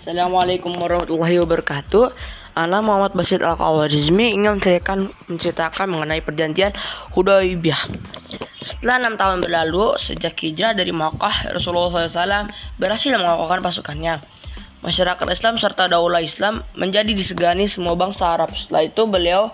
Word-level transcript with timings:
Assalamualaikum 0.00 0.80
warahmatullahi 0.80 1.44
wabarakatuh. 1.44 2.16
Ana 2.56 2.80
Muhammad 2.80 3.12
Basit 3.12 3.44
Al 3.44 3.60
Kawarizmi 3.60 4.32
ingin 4.32 4.56
menceritakan, 4.56 5.12
menceritakan 5.28 5.92
mengenai 5.92 6.24
perjanjian 6.24 6.72
Hudaybiyah. 7.12 7.84
Setelah 8.64 9.04
enam 9.04 9.20
tahun 9.20 9.44
berlalu 9.44 10.00
sejak 10.00 10.40
hijrah 10.40 10.72
dari 10.72 10.88
Makkah, 10.88 11.52
Rasulullah 11.52 12.08
SAW 12.08 12.48
berhasil 12.80 13.12
mengokohkan 13.12 13.60
pasukannya. 13.60 14.24
Masyarakat 14.80 15.26
Islam 15.36 15.60
serta 15.60 15.84
daulah 15.92 16.24
Islam 16.24 16.64
menjadi 16.80 17.12
disegani 17.12 17.68
semua 17.68 17.92
bangsa 17.92 18.40
Arab. 18.40 18.56
Setelah 18.56 18.88
itu 18.88 19.04
beliau 19.04 19.52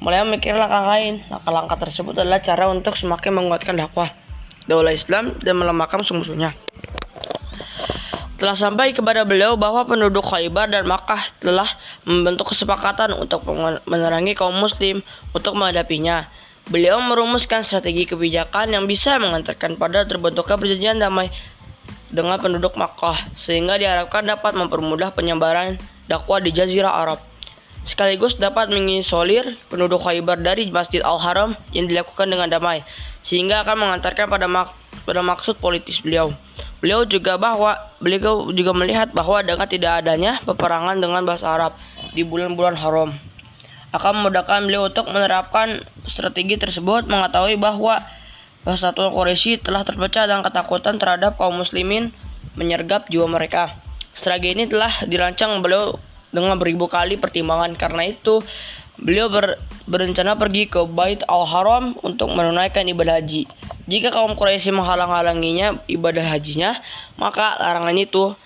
mulai 0.00 0.24
memikirkan 0.24 0.56
langkah 0.56 0.88
lain. 0.88 1.20
Langkah-langkah 1.28 1.76
tersebut 1.84 2.16
adalah 2.16 2.40
cara 2.40 2.64
untuk 2.72 2.96
semakin 2.96 3.44
menguatkan 3.44 3.76
dakwah 3.76 4.08
daulah 4.64 4.96
Islam 4.96 5.36
dan 5.44 5.60
melemahkan 5.60 6.00
musuh-musuhnya 6.00 6.56
telah 8.42 8.58
sampai 8.58 8.90
kepada 8.90 9.22
beliau 9.22 9.54
bahwa 9.54 9.86
penduduk 9.86 10.26
Khaybar 10.26 10.66
dan 10.66 10.82
Makkah 10.82 11.30
telah 11.38 11.70
membentuk 12.02 12.50
kesepakatan 12.50 13.14
untuk 13.14 13.46
menerangi 13.86 14.34
kaum 14.34 14.58
muslim 14.58 14.98
untuk 15.30 15.54
menghadapinya. 15.54 16.26
Beliau 16.66 16.98
merumuskan 16.98 17.62
strategi 17.62 18.02
kebijakan 18.02 18.74
yang 18.74 18.90
bisa 18.90 19.14
mengantarkan 19.22 19.78
pada 19.78 20.02
terbentuknya 20.10 20.58
perjanjian 20.58 20.98
damai 20.98 21.30
dengan 22.10 22.42
penduduk 22.42 22.74
Makkah 22.74 23.14
sehingga 23.38 23.78
diharapkan 23.78 24.26
dapat 24.26 24.58
mempermudah 24.58 25.14
penyebaran 25.14 25.78
dakwah 26.10 26.42
di 26.42 26.50
jazirah 26.50 26.90
Arab 26.90 27.22
sekaligus 27.86 28.38
dapat 28.38 28.74
mengisolir 28.74 29.54
penduduk 29.70 30.02
Khaybar 30.02 30.42
dari 30.42 30.66
Masjid 30.70 30.98
Al-Haram 31.02 31.54
yang 31.70 31.86
dilakukan 31.86 32.26
dengan 32.26 32.50
damai 32.50 32.82
sehingga 33.22 33.62
akan 33.62 33.86
mengantarkan 33.86 34.26
pada 34.26 34.50
pada 35.02 35.20
maksud 35.20 35.58
politis 35.58 36.02
beliau. 36.02 36.30
Beliau 36.82 37.06
juga 37.06 37.38
bahwa 37.38 37.78
beliau 38.02 38.50
juga 38.50 38.74
melihat 38.74 39.14
bahwa 39.14 39.38
dengan 39.42 39.66
tidak 39.70 40.02
adanya 40.02 40.42
peperangan 40.42 40.98
dengan 40.98 41.22
bahasa 41.22 41.46
Arab 41.50 41.78
di 42.10 42.26
bulan-bulan 42.26 42.74
haram 42.74 43.14
akan 43.92 44.12
memudahkan 44.24 44.64
beliau 44.64 44.88
untuk 44.88 45.04
menerapkan 45.12 45.84
strategi 46.08 46.56
tersebut 46.56 47.04
mengetahui 47.06 47.60
bahwa 47.60 48.00
Persatuan 48.62 49.10
Quraisy 49.10 49.58
telah 49.58 49.82
terpecah 49.82 50.24
dan 50.30 50.40
ketakutan 50.40 50.96
terhadap 50.96 51.34
kaum 51.34 51.58
muslimin 51.58 52.14
menyergap 52.54 53.10
jiwa 53.10 53.26
mereka. 53.26 53.74
Strategi 54.14 54.54
ini 54.54 54.64
telah 54.70 55.02
dirancang 55.04 55.60
beliau 55.60 55.98
dengan 56.30 56.56
beribu 56.56 56.86
kali 56.86 57.18
pertimbangan 57.18 57.74
karena 57.76 58.08
itu 58.08 58.40
Beliau 59.00 59.32
ber, 59.32 59.56
berencana 59.88 60.36
pergi 60.36 60.68
ke 60.68 60.84
Bait 60.84 61.24
Al-Haram 61.24 61.96
untuk 62.04 62.28
menunaikan 62.36 62.84
ibadah 62.84 63.24
haji. 63.24 63.48
Jika 63.88 64.12
kaum 64.12 64.36
Quraisy 64.36 64.68
menghalang-halanginya 64.68 65.80
ibadah 65.88 66.22
hajinya, 66.28 66.76
maka 67.16 67.56
larangan 67.56 67.96
itu 67.96 68.36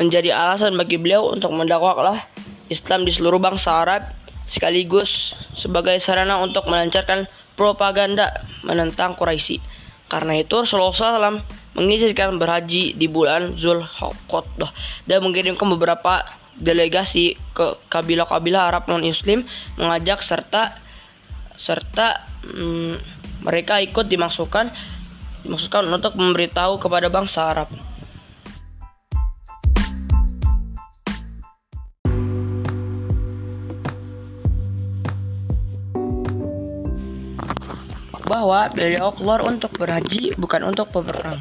menjadi 0.00 0.34
alasan 0.34 0.74
bagi 0.74 0.96
beliau 0.98 1.30
untuk 1.30 1.54
mendakwahlah 1.54 2.24
Islam 2.72 3.04
di 3.04 3.12
seluruh 3.12 3.38
bangsa 3.38 3.84
Arab 3.84 4.02
sekaligus 4.48 5.36
sebagai 5.54 5.96
sarana 6.00 6.40
untuk 6.40 6.66
melancarkan 6.66 7.28
propaganda 7.54 8.44
menentang 8.64 9.14
Quraisy. 9.14 9.60
Karena 10.08 10.40
itu 10.40 10.64
Rasulullah 10.64 10.92
SAW 10.92 11.40
mengizinkan 11.74 12.36
berhaji 12.36 12.94
di 12.94 13.06
bulan 13.08 13.56
Zulhaqdah 13.56 14.70
dan 15.08 15.18
mengirimkan 15.24 15.66
beberapa 15.74 16.22
delegasi 16.58 17.34
ke 17.56 17.78
kabilah-kabilah 17.90 18.70
Arab 18.70 18.86
non-Muslim 18.86 19.42
mengajak 19.78 20.22
serta 20.22 20.78
serta 21.58 22.22
hmm, 22.46 22.94
mereka 23.46 23.80
ikut 23.82 24.06
dimasukkan 24.06 24.70
dimasukkan 25.44 25.84
untuk 25.92 26.16
memberitahu 26.16 26.80
kepada 26.80 27.12
bangsa 27.12 27.52
Arab. 27.52 27.68
bahwa 38.24 38.66
beliau 38.72 39.12
keluar 39.14 39.44
untuk 39.44 39.70
berhaji 39.78 40.34
bukan 40.40 40.64
untuk 40.64 40.90
berperang. 40.90 41.38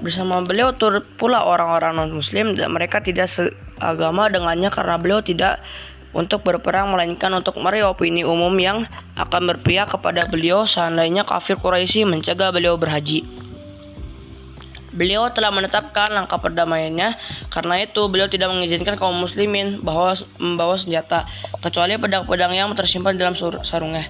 Bersama 0.00 0.42
beliau 0.42 0.74
turut 0.74 1.04
pula 1.20 1.44
orang-orang 1.44 1.96
non-muslim 1.96 2.56
dan 2.56 2.72
mereka 2.74 2.98
tidak 2.98 3.30
agama 3.80 4.28
dengannya 4.32 4.72
karena 4.72 4.96
beliau 4.96 5.20
tidak 5.20 5.60
untuk 6.16 6.48
berperang 6.48 6.96
melainkan 6.96 7.28
untuk 7.36 7.60
meraih 7.60 7.92
opini 7.92 8.24
umum 8.24 8.56
yang 8.56 8.88
akan 9.20 9.52
berpihak 9.52 9.92
kepada 9.92 10.24
beliau 10.24 10.64
seandainya 10.64 11.28
kafir 11.28 11.60
Quraisy 11.60 12.08
mencegah 12.08 12.48
beliau 12.48 12.80
berhaji. 12.80 13.24
Beliau 14.96 15.28
telah 15.28 15.52
menetapkan 15.52 16.08
langkah 16.08 16.40
perdamaiannya 16.40 17.20
karena 17.52 17.74
itu 17.84 18.08
beliau 18.08 18.32
tidak 18.32 18.48
mengizinkan 18.48 18.96
kaum 18.96 19.12
muslimin 19.12 19.84
bahwa 19.84 20.16
membawa 20.40 20.80
senjata 20.80 21.28
kecuali 21.60 22.00
pedang-pedang 22.00 22.56
yang 22.56 22.72
tersimpan 22.72 23.20
dalam 23.20 23.36
sarungnya. 23.60 24.08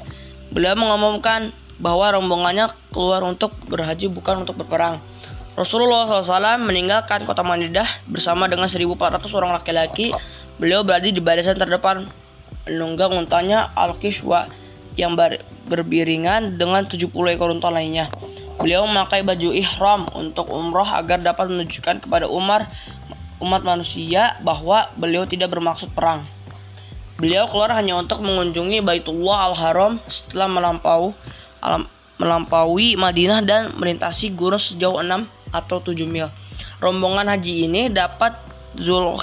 Beliau 0.54 0.78
mengumumkan 0.78 1.50
bahwa 1.82 2.14
rombongannya 2.14 2.70
keluar 2.94 3.26
untuk 3.26 3.58
berhaji 3.66 4.06
bukan 4.06 4.46
untuk 4.46 4.62
berperang. 4.62 5.02
Rasulullah 5.56 6.04
SAW 6.04 6.60
meninggalkan 6.68 7.24
kota 7.24 7.40
Madinah 7.40 8.04
bersama 8.12 8.44
dengan 8.44 8.68
1.400 8.68 9.24
orang 9.32 9.56
laki-laki. 9.56 10.12
Beliau 10.60 10.84
berada 10.84 11.08
di 11.08 11.16
barisan 11.16 11.56
terdepan 11.56 12.12
menunggang 12.68 13.16
untanya 13.16 13.72
Al-Kishwa 13.72 14.52
yang 15.00 15.16
ber 15.16 15.40
berbiringan 15.64 16.60
dengan 16.60 16.84
70 16.84 17.08
ekor 17.08 17.48
unta 17.48 17.72
lainnya. 17.72 18.12
Beliau 18.60 18.84
memakai 18.84 19.24
baju 19.24 19.48
ihram 19.56 20.04
untuk 20.12 20.44
umroh 20.52 20.84
agar 20.84 21.24
dapat 21.24 21.48
menunjukkan 21.48 22.04
kepada 22.04 22.28
Umar 22.28 22.68
umat 23.40 23.64
manusia 23.64 24.36
bahwa 24.44 24.92
beliau 25.00 25.24
tidak 25.24 25.56
bermaksud 25.56 25.88
perang. 25.96 26.28
Beliau 27.16 27.48
keluar 27.48 27.72
hanya 27.72 27.96
untuk 27.96 28.20
mengunjungi 28.20 28.84
Baitullah 28.84 29.52
Al-Haram 29.52 30.04
setelah 30.04 30.52
melampau 30.52 31.16
melampaui 32.20 32.96
Madinah 32.96 33.40
dan 33.40 33.72
melintasi 33.76 34.36
gunung 34.36 34.60
sejauh 34.60 35.00
6 35.00 35.45
atau 35.56 35.80
7 35.80 36.04
mil. 36.04 36.28
Rombongan 36.84 37.32
haji 37.32 37.64
ini 37.64 37.88
dapat 37.88 38.36
Zul 38.76 39.16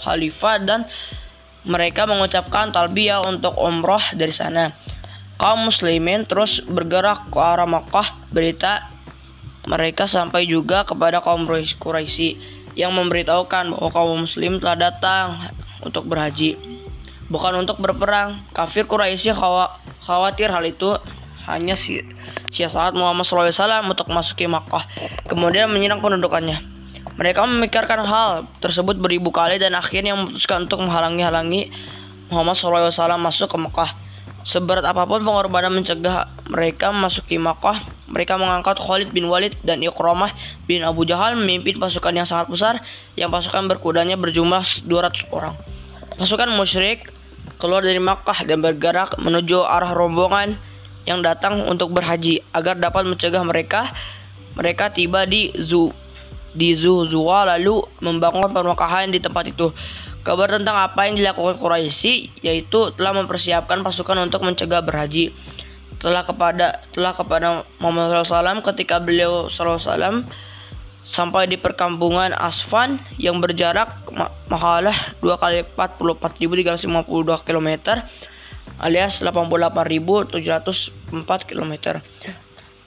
Khalifah 0.00 0.56
dan 0.64 0.88
mereka 1.66 2.08
mengucapkan 2.08 2.72
talbiyah 2.72 3.20
untuk 3.26 3.52
umroh 3.60 4.00
dari 4.16 4.32
sana. 4.32 4.72
Kaum 5.36 5.68
muslimin 5.68 6.24
terus 6.24 6.64
bergerak 6.64 7.28
ke 7.28 7.36
arah 7.36 7.68
Makkah. 7.68 8.16
Berita 8.32 8.88
mereka 9.68 10.08
sampai 10.08 10.48
juga 10.48 10.86
kepada 10.86 11.20
kaum 11.20 11.44
Quraisy 11.44 12.38
yang 12.78 12.94
memberitahukan 12.94 13.74
bahwa 13.74 13.90
kaum 13.90 14.24
muslim 14.24 14.62
telah 14.62 14.88
datang 14.88 15.50
untuk 15.82 16.06
berhaji, 16.06 16.56
bukan 17.26 17.66
untuk 17.66 17.82
berperang. 17.82 18.46
Kafir 18.54 18.86
Quraisy 18.86 19.34
khawatir 20.06 20.48
hal 20.54 20.64
itu 20.64 20.96
hanya 21.46 21.78
si 21.78 22.02
saat 22.52 22.92
Muhammad 22.98 23.26
SAW 23.26 23.86
untuk 23.86 24.10
masuki 24.10 24.50
Makkah, 24.50 24.82
kemudian 25.30 25.70
menyerang 25.70 26.02
pendudukannya. 26.02 26.62
Mereka 27.16 27.48
memikirkan 27.48 28.04
hal 28.04 28.44
tersebut 28.60 29.00
beribu 29.00 29.32
kali 29.32 29.56
dan 29.56 29.72
akhirnya 29.72 30.12
memutuskan 30.12 30.68
untuk 30.68 30.84
menghalangi-halangi 30.84 31.72
Muhammad 32.28 32.58
SAW 32.58 32.92
masuk 33.16 33.48
ke 33.48 33.56
Makkah. 33.56 33.90
Seberat 34.46 34.86
apa 34.86 35.10
pun 35.10 35.26
pengorbanan 35.26 35.74
mencegah 35.74 36.30
mereka 36.46 36.94
memasuki 36.94 37.34
Makkah, 37.34 37.82
mereka 38.06 38.38
mengangkat 38.38 38.78
Khalid 38.78 39.10
bin 39.10 39.26
Walid 39.26 39.58
dan 39.66 39.82
Iqramah 39.82 40.30
bin 40.70 40.86
Abu 40.86 41.02
Jahal 41.02 41.34
memimpin 41.34 41.82
pasukan 41.82 42.14
yang 42.14 42.28
sangat 42.28 42.46
besar 42.46 42.74
yang 43.18 43.34
pasukan 43.34 43.66
berkudanya 43.66 44.14
berjumlah 44.14 44.62
200 44.86 45.34
orang. 45.34 45.58
Pasukan 46.14 46.54
musyrik 46.54 47.10
keluar 47.58 47.82
dari 47.82 47.98
Makkah 47.98 48.46
dan 48.46 48.62
bergerak 48.62 49.18
menuju 49.18 49.66
arah 49.66 49.90
rombongan 49.96 50.54
yang 51.06 51.22
datang 51.22 51.64
untuk 51.70 51.94
berhaji 51.94 52.42
agar 52.50 52.76
dapat 52.76 53.06
mencegah 53.06 53.40
mereka 53.46 53.94
mereka 54.58 54.90
tiba 54.90 55.24
di 55.24 55.54
Zu 55.54 55.94
di 56.56 56.72
Zuzua 56.72 57.44
lalu 57.44 57.84
membangun 58.00 58.48
pemakahan 58.48 59.12
di 59.12 59.20
tempat 59.20 59.52
itu. 59.52 59.70
Kabar 60.24 60.50
tentang 60.50 60.74
apa 60.74 61.06
yang 61.06 61.14
dilakukan 61.14 61.60
Quraisy 61.60 62.42
yaitu 62.42 62.90
telah 62.98 63.14
mempersiapkan 63.14 63.84
pasukan 63.84 64.26
untuk 64.26 64.42
mencegah 64.42 64.82
berhaji. 64.82 65.30
Telah 66.02 66.26
kepada 66.26 66.82
telah 66.90 67.12
kepada 67.14 67.62
Muhammad 67.78 68.26
SAW 68.26 68.64
ketika 68.72 68.98
beliau 68.98 69.46
SAW 69.46 70.26
sampai 71.06 71.46
di 71.46 71.54
perkampungan 71.54 72.34
Asfan 72.34 72.98
yang 73.22 73.38
berjarak 73.38 74.10
mahalah 74.50 75.14
2 75.22 75.38
kali 75.38 75.62
44.352 75.78 77.46
km 77.46 77.70
alias 78.80 79.22
88.704 79.24 81.48
km 81.48 81.72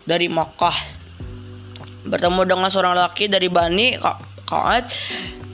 dari 0.06 0.30
Makkah. 0.30 0.77
Bertemu 2.09 2.41
dengan 2.47 2.71
seorang 2.71 2.95
laki 2.97 3.27
dari 3.30 3.50
Bani 3.51 4.00
Ka'ab, 4.50 4.89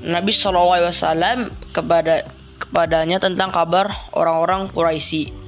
Nabi 0.06 0.32
SAW 0.32 1.50
kepada 1.76 2.24
kepadanya 2.62 3.20
tentang 3.20 3.52
kabar 3.52 3.92
orang-orang 4.16 4.72
Quraisy. 4.72 5.44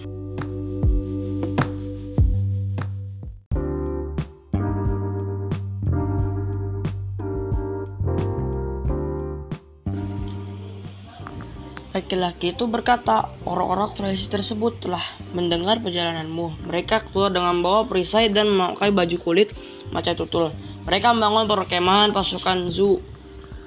Laki-laki 12.07 12.55
itu 12.55 12.71
berkata, 12.71 13.35
orang-orang 13.43 13.91
Quraisy 13.91 14.31
tersebut 14.31 14.79
telah 14.79 15.03
mendengar 15.35 15.83
perjalananmu. 15.83 16.63
Mereka 16.71 17.03
keluar 17.11 17.35
dengan 17.35 17.59
bawa 17.59 17.83
perisai 17.83 18.31
dan 18.31 18.47
memakai 18.47 18.95
baju 18.95 19.19
kulit 19.19 19.51
maca 19.91 20.15
tutul. 20.15 20.55
Mereka 20.87 21.11
membangun 21.11 21.51
perkemahan 21.51 22.15
pasukan 22.15 22.71
Zu 22.71 23.03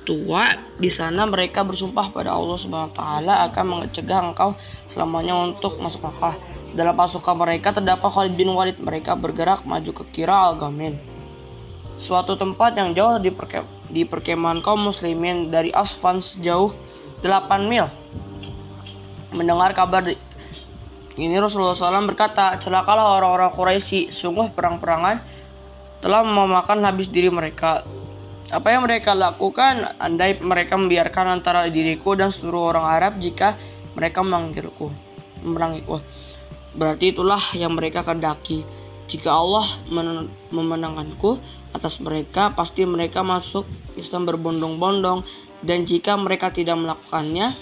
tua. 0.09 0.57
Di 0.81 0.89
sana 0.89 1.29
mereka 1.29 1.69
bersumpah 1.69 2.17
pada 2.17 2.33
Allah 2.33 2.57
Subhanahu 2.57 2.89
wa 2.89 2.97
taala 2.97 3.35
akan 3.53 3.85
mencegah 3.85 4.33
engkau 4.33 4.57
selamanya 4.89 5.37
untuk 5.37 5.77
masuk 5.77 6.01
Makkah. 6.01 6.41
Dalam 6.73 6.97
pasukan 6.97 7.37
mereka 7.37 7.77
terdapat 7.77 8.09
Khalid 8.09 8.41
bin 8.41 8.57
Walid. 8.57 8.81
Mereka 8.81 9.21
bergerak 9.21 9.69
maju 9.69 9.93
ke 9.93 10.17
Kira 10.17 10.49
al-Gamin. 10.49 10.97
Suatu 12.01 12.41
tempat 12.41 12.73
yang 12.73 12.97
jauh 12.97 13.21
di 13.93 14.09
perkemahan 14.09 14.65
kaum 14.65 14.89
muslimin 14.89 15.53
dari 15.53 15.69
Asfan 15.77 16.25
sejauh 16.25 16.73
8 17.21 17.69
mil. 17.69 17.85
Mendengar 19.31 19.71
kabar 19.79 20.03
ini 21.21 21.37
Rasulullah 21.37 21.77
SAW 21.77 22.09
berkata, 22.09 22.57
celakalah 22.59 23.19
orang-orang 23.21 23.53
Quraisy, 23.53 24.09
sungguh 24.09 24.57
perang-perangan 24.57 25.21
telah 26.01 26.25
memakan 26.25 26.81
habis 26.87 27.13
diri 27.13 27.29
mereka. 27.29 27.85
Apa 28.51 28.75
yang 28.75 28.89
mereka 28.89 29.15
lakukan, 29.15 30.01
andai 30.01 30.41
mereka 30.41 30.75
membiarkan 30.75 31.39
antara 31.39 31.69
diriku 31.71 32.17
dan 32.17 32.33
seluruh 32.33 32.75
orang 32.75 32.87
Arab 32.89 33.13
jika 33.21 33.55
mereka 33.95 34.25
memanggilku, 34.25 34.91
memerangiku. 35.45 36.03
Berarti 36.75 37.15
itulah 37.15 37.43
yang 37.55 37.77
mereka 37.77 38.03
kendaki. 38.03 38.65
Jika 39.11 39.31
Allah 39.31 39.67
memenangkanku 40.55 41.39
atas 41.75 41.99
mereka, 41.99 42.55
pasti 42.55 42.87
mereka 42.87 43.27
masuk 43.27 43.67
Islam 43.99 44.27
berbondong-bondong 44.27 45.27
dan 45.67 45.85
jika 45.85 46.15
mereka 46.15 46.55
tidak 46.55 46.79
melakukannya, 46.79 47.55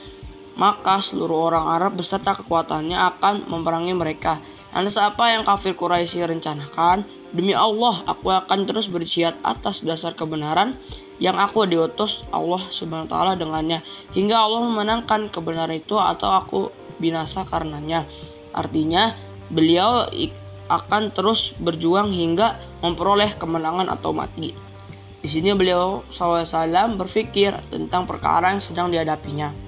maka 0.58 0.98
seluruh 0.98 1.54
orang 1.54 1.70
Arab 1.70 2.02
beserta 2.02 2.34
kekuatannya 2.34 2.98
akan 2.98 3.46
memerangi 3.46 3.94
mereka. 3.94 4.42
Lantas 4.74 4.98
apa 4.98 5.30
yang 5.32 5.46
kafir 5.46 5.78
Quraisy 5.78 6.26
rencanakan? 6.26 7.06
Demi 7.30 7.54
Allah, 7.54 8.02
aku 8.08 8.32
akan 8.32 8.66
terus 8.66 8.90
berjihad 8.90 9.38
atas 9.46 9.84
dasar 9.86 10.18
kebenaran 10.18 10.80
yang 11.22 11.38
aku 11.38 11.68
diutus 11.68 12.24
Allah 12.34 12.60
Subhanahu 12.72 13.06
wa 13.06 13.12
taala 13.12 13.32
dengannya 13.36 13.84
hingga 14.16 14.34
Allah 14.34 14.64
memenangkan 14.64 15.30
kebenaran 15.30 15.78
itu 15.78 15.94
atau 15.94 16.34
aku 16.34 16.60
binasa 16.98 17.46
karenanya. 17.46 18.08
Artinya, 18.50 19.14
beliau 19.52 20.08
akan 20.68 21.12
terus 21.14 21.54
berjuang 21.60 22.10
hingga 22.12 22.58
memperoleh 22.80 23.36
kemenangan 23.38 23.92
atau 23.92 24.10
mati. 24.12 24.56
Di 25.18 25.28
sini 25.28 25.52
beliau 25.52 26.06
SAW 26.08 26.96
berpikir 26.96 27.50
tentang 27.68 28.06
perkara 28.08 28.54
yang 28.54 28.62
sedang 28.62 28.88
dihadapinya. 28.88 29.67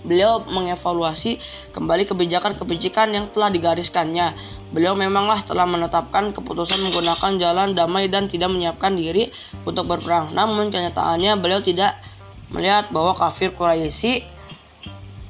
Beliau 0.00 0.40
mengevaluasi 0.48 1.36
kembali 1.76 2.08
kebijakan-kebijakan 2.08 3.12
yang 3.12 3.24
telah 3.36 3.52
digariskannya. 3.52 4.32
Beliau 4.72 4.96
memanglah 4.96 5.44
telah 5.44 5.68
menetapkan 5.68 6.32
keputusan 6.32 6.80
menggunakan 6.88 7.36
jalan 7.36 7.68
damai 7.76 8.08
dan 8.08 8.30
tidak 8.30 8.48
menyiapkan 8.48 8.96
diri 8.96 9.28
untuk 9.68 9.84
berperang. 9.84 10.32
Namun 10.32 10.72
kenyataannya 10.72 11.36
beliau 11.36 11.60
tidak 11.60 12.00
melihat 12.48 12.88
bahwa 12.88 13.12
kafir 13.12 13.52
Quraisy 13.52 14.24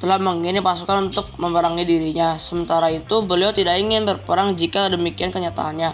telah 0.01 0.17
mengirim 0.17 0.65
pasukan 0.65 1.13
untuk 1.13 1.29
memerangi 1.37 1.85
dirinya. 1.85 2.41
Sementara 2.41 2.89
itu, 2.89 3.21
beliau 3.21 3.53
tidak 3.53 3.77
ingin 3.77 4.09
berperang 4.09 4.57
jika 4.57 4.89
demikian 4.89 5.29
kenyataannya. 5.29 5.93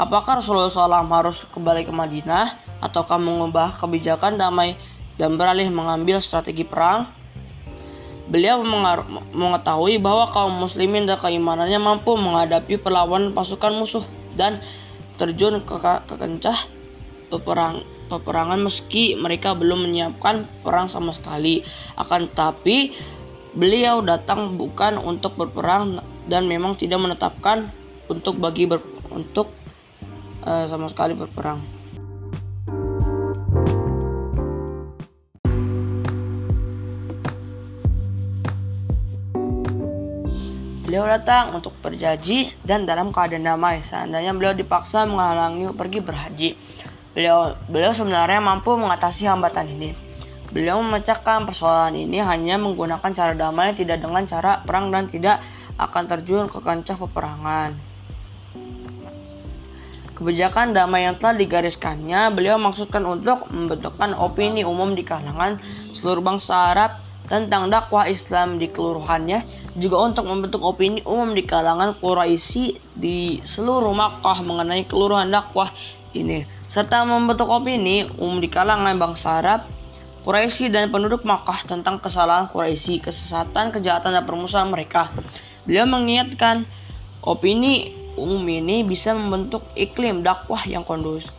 Apakah 0.00 0.40
Rasulullah 0.40 0.72
SAW 0.72 1.10
harus 1.12 1.44
kembali 1.52 1.84
ke 1.84 1.92
Madinah 1.92 2.80
ataukah 2.80 3.20
mengubah 3.20 3.76
kebijakan 3.76 4.40
damai 4.40 4.80
dan 5.20 5.36
beralih 5.36 5.68
mengambil 5.68 6.22
strategi 6.24 6.64
perang? 6.64 7.21
Beliau 8.30 8.62
mengetahui 9.34 9.98
bahwa 9.98 10.30
kaum 10.30 10.54
muslimin 10.62 11.10
dan 11.10 11.18
keimanannya 11.18 11.78
mampu 11.82 12.14
menghadapi 12.14 12.78
perlawanan 12.78 13.34
pasukan 13.34 13.74
musuh 13.74 14.06
dan 14.38 14.62
terjun 15.18 15.58
ke, 15.62 15.76
ke 15.80 16.14
kencah 16.16 16.70
peperang, 17.28 17.82
peperangan 18.06 18.62
meski 18.62 19.18
mereka 19.18 19.58
belum 19.58 19.88
menyiapkan 19.88 20.46
perang 20.62 20.86
sama 20.86 21.10
sekali. 21.16 21.66
Akan 21.98 22.30
tetapi 22.30 22.94
beliau 23.58 24.00
datang 24.00 24.54
bukan 24.56 24.96
untuk 25.02 25.34
berperang 25.36 26.00
dan 26.30 26.46
memang 26.46 26.78
tidak 26.78 27.02
menetapkan 27.02 27.68
untuk 28.06 28.38
bagi 28.38 28.70
ber, 28.70 28.80
untuk 29.10 29.50
uh, 30.46 30.64
sama 30.70 30.86
sekali 30.88 31.18
berperang. 31.18 31.81
Beliau 40.92 41.08
datang 41.08 41.56
untuk 41.56 41.72
berjanji 41.80 42.52
dan 42.68 42.84
dalam 42.84 43.16
keadaan 43.16 43.48
damai. 43.48 43.80
Seandainya 43.80 44.36
beliau 44.36 44.52
dipaksa 44.52 45.08
menghalangi 45.08 45.72
pergi 45.72 46.04
berhaji, 46.04 46.48
beliau 47.16 47.56
beliau 47.64 47.96
sebenarnya 47.96 48.44
mampu 48.44 48.76
mengatasi 48.76 49.24
hambatan 49.24 49.72
ini. 49.72 49.96
Beliau 50.52 50.84
memecahkan 50.84 51.48
persoalan 51.48 51.96
ini 51.96 52.20
hanya 52.20 52.60
menggunakan 52.60 53.08
cara 53.08 53.32
damai, 53.32 53.72
tidak 53.72 54.04
dengan 54.04 54.28
cara 54.28 54.60
perang 54.68 54.92
dan 54.92 55.08
tidak 55.08 55.40
akan 55.80 56.04
terjun 56.12 56.44
ke 56.52 56.60
kancah 56.60 57.00
peperangan. 57.00 57.72
Kebijakan 60.12 60.76
damai 60.76 61.08
yang 61.08 61.16
telah 61.16 61.40
digariskannya, 61.40 62.36
beliau 62.36 62.60
maksudkan 62.60 63.00
untuk 63.08 63.48
membentukkan 63.48 64.12
opini 64.12 64.60
umum 64.60 64.92
di 64.92 65.08
kalangan 65.08 65.56
seluruh 65.96 66.20
bangsa 66.20 66.76
Arab 66.76 67.00
tentang 67.32 67.72
dakwah 67.72 68.04
Islam 68.12 68.60
di 68.60 68.68
keluruhannya, 68.68 69.61
juga 69.72 70.04
untuk 70.04 70.28
membentuk 70.28 70.60
opini 70.60 71.00
umum 71.08 71.32
di 71.32 71.48
kalangan 71.48 71.96
Quraisy 71.96 72.76
di 72.92 73.40
seluruh 73.40 73.96
Makkah 73.96 74.44
mengenai 74.44 74.84
keluruhan 74.84 75.32
dakwah 75.32 75.72
ini, 76.12 76.44
serta 76.68 77.08
membentuk 77.08 77.48
opini 77.48 78.04
umum 78.20 78.36
di 78.40 78.52
kalangan 78.52 78.92
bangsa 79.00 79.40
Arab, 79.40 79.60
Quraisy 80.28 80.68
dan 80.68 80.92
penduduk 80.92 81.24
Makkah 81.24 81.64
tentang 81.64 81.98
kesalahan 82.04 82.52
Quraisy, 82.52 83.00
kesesatan, 83.00 83.72
kejahatan 83.72 84.12
dan 84.12 84.24
permusuhan 84.28 84.68
mereka. 84.68 85.08
Beliau 85.64 85.88
mengingatkan 85.88 86.68
opini 87.24 87.96
umum 88.20 88.44
ini 88.44 88.84
bisa 88.84 89.16
membentuk 89.16 89.64
iklim 89.72 90.20
dakwah 90.20 90.60
yang 90.68 90.84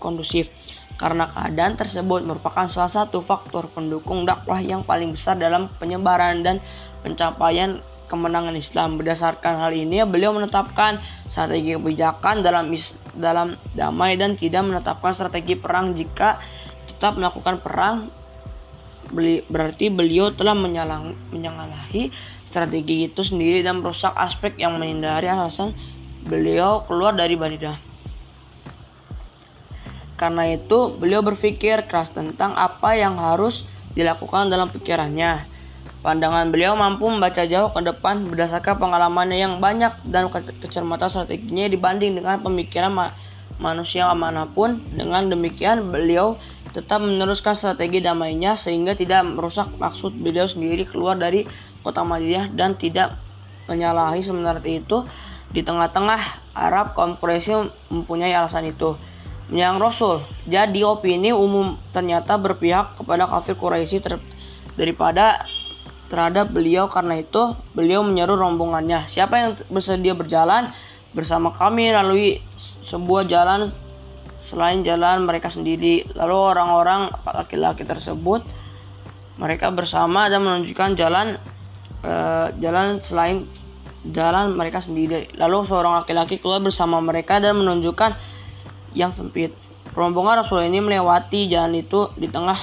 kondusif 0.02 0.50
karena 0.98 1.30
keadaan 1.30 1.74
tersebut 1.74 2.26
merupakan 2.26 2.70
salah 2.70 2.90
satu 2.90 3.22
faktor 3.22 3.70
pendukung 3.74 4.26
dakwah 4.26 4.62
yang 4.62 4.86
paling 4.86 5.14
besar 5.14 5.38
dalam 5.38 5.70
penyebaran 5.82 6.46
dan 6.46 6.62
pencapaian 7.02 7.82
kemenangan 8.12 8.56
Islam. 8.58 9.00
Berdasarkan 9.00 9.60
hal 9.60 9.72
ini, 9.76 10.04
beliau 10.04 10.36
menetapkan 10.36 11.00
strategi 11.28 11.76
kebijakan 11.76 12.44
dalam 12.44 12.72
dalam 13.18 13.56
damai 13.78 14.18
dan 14.18 14.36
tidak 14.40 14.64
menetapkan 14.66 15.12
strategi 15.14 15.54
perang 15.56 15.94
jika 15.94 16.42
tetap 16.90 17.16
melakukan 17.20 17.60
perang 17.60 18.12
berarti 19.52 19.94
beliau 19.94 20.34
telah 20.34 20.58
menyalang, 20.58 21.14
menyalahi 21.30 22.10
strategi 22.48 23.06
itu 23.06 23.22
sendiri 23.22 23.62
dan 23.62 23.84
merusak 23.84 24.16
aspek 24.18 24.58
yang 24.58 24.80
menghindari 24.80 25.30
alasan 25.30 25.78
beliau 26.26 26.82
keluar 26.88 27.14
dari 27.14 27.36
Banidah. 27.38 27.78
Karena 30.16 30.56
itu, 30.56 30.94
beliau 30.96 31.20
berpikir 31.20 31.84
keras 31.90 32.14
tentang 32.14 32.56
apa 32.56 32.96
yang 32.96 33.20
harus 33.20 33.68
dilakukan 33.92 34.48
dalam 34.48 34.72
pikirannya. 34.72 35.53
Pandangan 36.04 36.52
beliau 36.52 36.76
mampu 36.76 37.08
membaca 37.08 37.48
jauh 37.48 37.72
ke 37.72 37.80
depan 37.80 38.28
berdasarkan 38.28 38.76
pengalamannya 38.76 39.40
yang 39.40 39.64
banyak 39.64 39.96
dan 40.12 40.28
kecermatan 40.60 41.08
strateginya 41.08 41.72
dibanding 41.72 42.20
dengan 42.20 42.44
pemikiran 42.44 42.92
ma 42.92 43.16
manusia 43.56 44.12
mana 44.12 44.44
pun. 44.52 44.84
Dengan 44.92 45.32
demikian, 45.32 45.96
beliau 45.96 46.36
tetap 46.76 47.00
meneruskan 47.00 47.56
strategi 47.56 48.04
damainya 48.04 48.60
sehingga 48.60 49.00
tidak 49.00 49.24
merusak 49.24 49.72
maksud 49.80 50.12
beliau 50.20 50.44
sendiri 50.44 50.84
keluar 50.84 51.16
dari 51.16 51.48
kota 51.88 52.04
Madinah 52.04 52.52
dan 52.52 52.76
tidak 52.76 53.16
menyalahi 53.72 54.20
sementara 54.20 54.60
itu 54.60 55.08
di 55.56 55.64
tengah-tengah 55.64 56.52
Arab 56.52 57.00
kaum 57.00 57.16
mempunyai 57.16 58.36
alasan 58.36 58.68
itu. 58.68 59.00
Yang 59.54 59.76
Rasul, 59.80 60.16
jadi 60.52 60.84
opini 60.84 61.32
umum 61.32 61.80
ternyata 61.96 62.36
berpihak 62.36 63.00
kepada 63.00 63.24
kafir 63.24 63.56
Quraisy 63.56 64.04
daripada 64.76 65.46
terhadap 66.14 66.54
beliau 66.54 66.86
karena 66.86 67.18
itu 67.26 67.58
beliau 67.74 68.06
menyeru 68.06 68.38
rombongannya. 68.38 69.10
Siapa 69.10 69.34
yang 69.34 69.52
bersedia 69.74 70.14
berjalan 70.14 70.70
bersama 71.18 71.50
kami 71.50 71.90
lalui 71.90 72.38
sebuah 72.86 73.26
jalan 73.26 73.74
selain 74.38 74.86
jalan 74.86 75.26
mereka 75.26 75.50
sendiri. 75.50 76.06
Lalu 76.14 76.38
orang-orang 76.38 77.10
laki-laki 77.26 77.82
tersebut 77.82 78.46
mereka 79.42 79.74
bersama 79.74 80.30
dan 80.30 80.46
menunjukkan 80.46 80.94
jalan 80.94 81.42
uh, 82.06 82.54
jalan 82.62 83.02
selain 83.02 83.50
jalan 84.14 84.54
mereka 84.54 84.86
sendiri. 84.86 85.34
Lalu 85.34 85.66
seorang 85.66 86.06
laki-laki 86.06 86.38
keluar 86.38 86.62
bersama 86.62 87.02
mereka 87.02 87.42
dan 87.42 87.58
menunjukkan 87.58 88.14
yang 88.94 89.10
sempit. 89.10 89.63
Rombongan 89.94 90.42
Rasul 90.42 90.66
ini 90.66 90.82
melewati 90.82 91.46
jalan 91.46 91.78
itu 91.78 92.10
di 92.18 92.26
tengah 92.26 92.58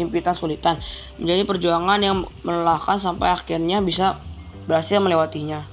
himpitan 0.00 0.32
sulitan, 0.32 0.80
menjadi 1.20 1.44
perjuangan 1.44 2.00
yang 2.00 2.24
melelahkan 2.40 2.96
sampai 2.96 3.28
akhirnya 3.28 3.84
bisa 3.84 4.16
berhasil 4.64 4.96
melewatinya. 4.96 5.68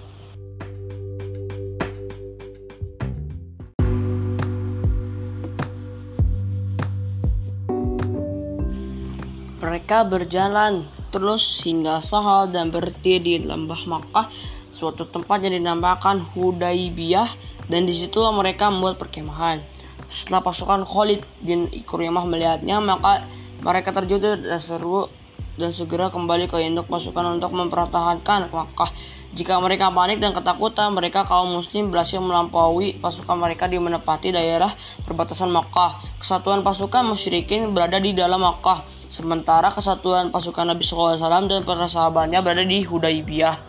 Mereka 9.64 10.12
berjalan 10.12 10.92
terus 11.16 11.64
hingga 11.64 12.04
Sahal 12.04 12.52
dan 12.52 12.68
berhenti 12.68 13.16
di 13.24 13.34
lembah 13.48 13.88
Makkah, 13.88 14.28
suatu 14.76 15.08
tempat 15.08 15.40
yang 15.40 15.56
dinamakan 15.56 16.20
Hudaibiyah, 16.36 17.32
dan 17.72 17.88
di 17.88 17.96
situlah 17.96 18.36
mereka 18.36 18.68
membuat 18.68 19.00
perkemahan. 19.00 19.77
Setelah 20.08 20.40
pasukan 20.40 20.88
Khalid 20.88 21.24
bin 21.44 21.68
Ikrimah 21.68 22.24
melihatnya, 22.24 22.80
maka 22.80 23.28
mereka 23.60 23.92
terjatuh 23.92 24.40
dan 24.40 24.60
seru 24.60 25.12
dan 25.58 25.74
segera 25.74 26.14
kembali 26.14 26.48
ke 26.48 26.62
induk 26.62 26.86
pasukan 26.88 27.38
untuk 27.38 27.52
mempertahankan 27.52 28.54
Makkah. 28.54 28.94
Jika 29.36 29.60
mereka 29.60 29.92
panik 29.92 30.24
dan 30.24 30.32
ketakutan, 30.32 30.96
mereka 30.96 31.28
kaum 31.28 31.52
muslim 31.52 31.92
berhasil 31.92 32.22
melampaui 32.22 32.96
pasukan 33.02 33.36
mereka 33.36 33.68
di 33.68 33.76
menepati 33.82 34.32
daerah 34.32 34.72
perbatasan 35.04 35.52
Makkah. 35.52 36.00
Kesatuan 36.22 36.64
pasukan 36.64 37.04
musyrikin 37.04 37.76
berada 37.76 38.00
di 38.00 38.16
dalam 38.16 38.40
Makkah, 38.40 38.88
sementara 39.12 39.68
kesatuan 39.74 40.32
pasukan 40.32 40.72
Nabi 40.72 40.86
SAW 40.86 41.20
dan 41.20 41.62
para 41.68 41.90
sahabatnya 41.90 42.40
berada 42.40 42.64
di 42.64 42.86
Hudaybiyah. 42.86 43.60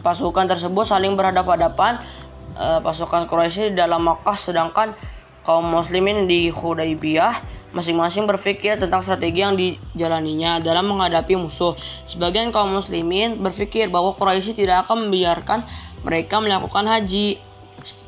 Pasukan 0.00 0.44
tersebut 0.48 0.84
saling 0.84 1.16
berhadapan-hadapan 1.16 2.04
uh, 2.56 2.80
pasukan 2.80 3.28
Quraisy 3.28 3.72
di 3.72 3.74
dalam 3.76 4.08
Makkah 4.08 4.34
sedangkan 4.34 4.96
kaum 5.46 5.68
muslimin 5.70 6.26
di 6.26 6.50
Hudaybiyah 6.50 7.54
masing-masing 7.70 8.24
berpikir 8.24 8.80
tentang 8.80 9.04
strategi 9.04 9.44
yang 9.44 9.54
dijalaninya 9.54 10.64
dalam 10.64 10.88
menghadapi 10.90 11.36
musuh. 11.36 11.76
Sebagian 12.08 12.50
kaum 12.50 12.72
muslimin 12.72 13.38
berpikir 13.44 13.92
bahwa 13.92 14.16
Quraisy 14.16 14.56
tidak 14.56 14.88
akan 14.88 15.06
membiarkan 15.06 15.68
mereka 16.02 16.40
melakukan 16.40 16.88
haji. 16.88 17.38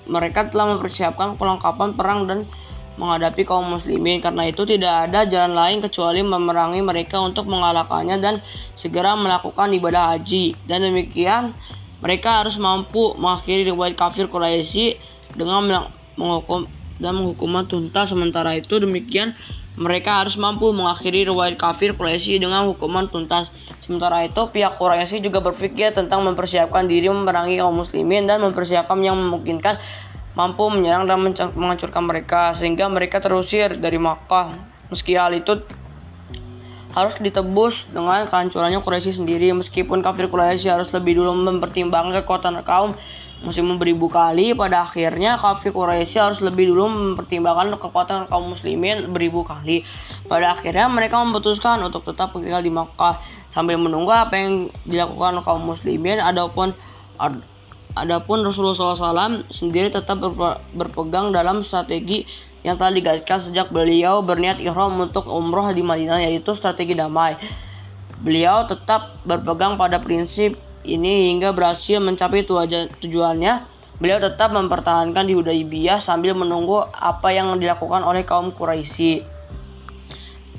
Mereka 0.08 0.50
telah 0.50 0.74
mempersiapkan 0.74 1.36
perlengkapan 1.36 1.94
perang 1.94 2.26
dan 2.26 2.48
menghadapi 2.98 3.46
kaum 3.46 3.78
muslimin 3.78 4.18
karena 4.18 4.50
itu 4.50 4.66
tidak 4.66 5.06
ada 5.08 5.22
jalan 5.22 5.54
lain 5.54 5.78
kecuali 5.78 6.20
memerangi 6.26 6.82
mereka 6.82 7.22
untuk 7.22 7.46
mengalahkannya 7.46 8.18
dan 8.18 8.42
segera 8.74 9.14
melakukan 9.14 9.70
ibadah 9.70 10.18
haji 10.18 10.58
dan 10.66 10.82
demikian 10.82 11.54
mereka 11.98 12.42
harus 12.42 12.54
mampu 12.58 13.14
mengakhiri 13.18 13.74
riwayat 13.74 13.98
kafir 13.98 14.30
Quraisy 14.30 14.98
dengan 15.34 15.90
menghukum 16.14 16.70
dan 16.98 17.14
menghukuman 17.14 17.66
tuntas. 17.66 18.10
Sementara 18.10 18.54
itu 18.54 18.78
demikian 18.78 19.34
mereka 19.78 20.22
harus 20.22 20.34
mampu 20.34 20.74
mengakhiri 20.74 21.26
riwayat 21.26 21.58
kafir 21.58 21.94
Quraisy 21.94 22.42
dengan 22.42 22.66
hukuman 22.70 23.06
tuntas. 23.10 23.50
Sementara 23.82 24.26
itu 24.26 24.50
pihak 24.50 24.78
Quraisy 24.78 25.22
juga 25.22 25.42
berpikir 25.42 25.94
tentang 25.94 26.26
mempersiapkan 26.26 26.86
diri 26.86 27.10
memerangi 27.10 27.58
kaum 27.58 27.78
muslimin 27.78 28.26
dan 28.26 28.42
mempersiapkan 28.42 28.98
yang 29.02 29.18
memungkinkan 29.18 29.78
mampu 30.38 30.70
menyerang 30.70 31.10
dan 31.10 31.18
menghancurkan 31.54 32.06
mereka 32.06 32.54
sehingga 32.54 32.86
mereka 32.86 33.18
terusir 33.18 33.74
dari 33.78 33.98
Makkah. 33.98 34.54
Meski 34.90 35.18
hal 35.18 35.34
itu 35.34 35.66
harus 36.96 37.14
ditebus 37.20 37.84
dengan 37.92 38.24
kehancurannya 38.28 38.80
Quraisy 38.80 39.20
sendiri. 39.20 39.52
Meskipun 39.52 40.00
kafir 40.00 40.28
Quraisy 40.32 40.72
harus 40.72 40.88
lebih 40.96 41.20
dulu 41.20 41.36
mempertimbangkan 41.36 42.24
kekuatan 42.24 42.64
kaum 42.64 42.96
muslim 43.38 43.78
beribu 43.78 44.10
kali 44.10 44.50
pada 44.50 44.82
akhirnya 44.82 45.38
kafir 45.38 45.70
Quraisy 45.70 46.18
harus 46.18 46.40
lebih 46.42 46.74
dulu 46.74 46.90
mempertimbangkan 46.90 47.78
kekuatan 47.78 48.26
kaum 48.26 48.50
muslimin 48.50 49.14
beribu 49.14 49.46
kali. 49.46 49.86
Pada 50.26 50.58
akhirnya 50.58 50.90
mereka 50.90 51.22
memutuskan 51.22 51.78
untuk 51.86 52.02
tetap 52.02 52.34
tinggal 52.34 52.64
di 52.64 52.72
Makkah 52.72 53.22
sambil 53.46 53.78
menunggu 53.78 54.10
apa 54.10 54.34
yang 54.34 54.72
dilakukan 54.88 55.38
kaum 55.46 55.62
muslimin. 55.70 56.18
Adapun 56.18 56.74
ad, 57.22 57.38
adapun 57.94 58.42
Rasulullah 58.42 58.74
SAW 58.74 59.46
sendiri 59.54 59.94
tetap 59.94 60.18
berpegang 60.74 61.30
dalam 61.30 61.62
strategi 61.62 62.26
yang 62.66 62.74
telah 62.74 62.90
digariskan 62.90 63.38
sejak 63.38 63.70
beliau 63.70 64.22
berniat 64.24 64.58
ihram 64.58 64.98
untuk 64.98 65.30
umroh 65.30 65.70
di 65.70 65.82
Madinah 65.82 66.22
yaitu 66.26 66.54
strategi 66.58 66.98
damai. 66.98 67.38
Beliau 68.18 68.66
tetap 68.66 69.22
berpegang 69.22 69.78
pada 69.78 70.02
prinsip 70.02 70.58
ini 70.82 71.30
hingga 71.30 71.54
berhasil 71.54 72.02
mencapai 72.02 72.42
tujuannya. 72.98 73.78
Beliau 73.98 74.18
tetap 74.22 74.54
mempertahankan 74.54 75.26
di 75.26 75.34
Hudaybiyah 75.34 75.98
sambil 75.98 76.34
menunggu 76.34 76.86
apa 76.94 77.34
yang 77.34 77.58
dilakukan 77.58 78.02
oleh 78.06 78.22
kaum 78.22 78.54
Quraisy. 78.54 79.26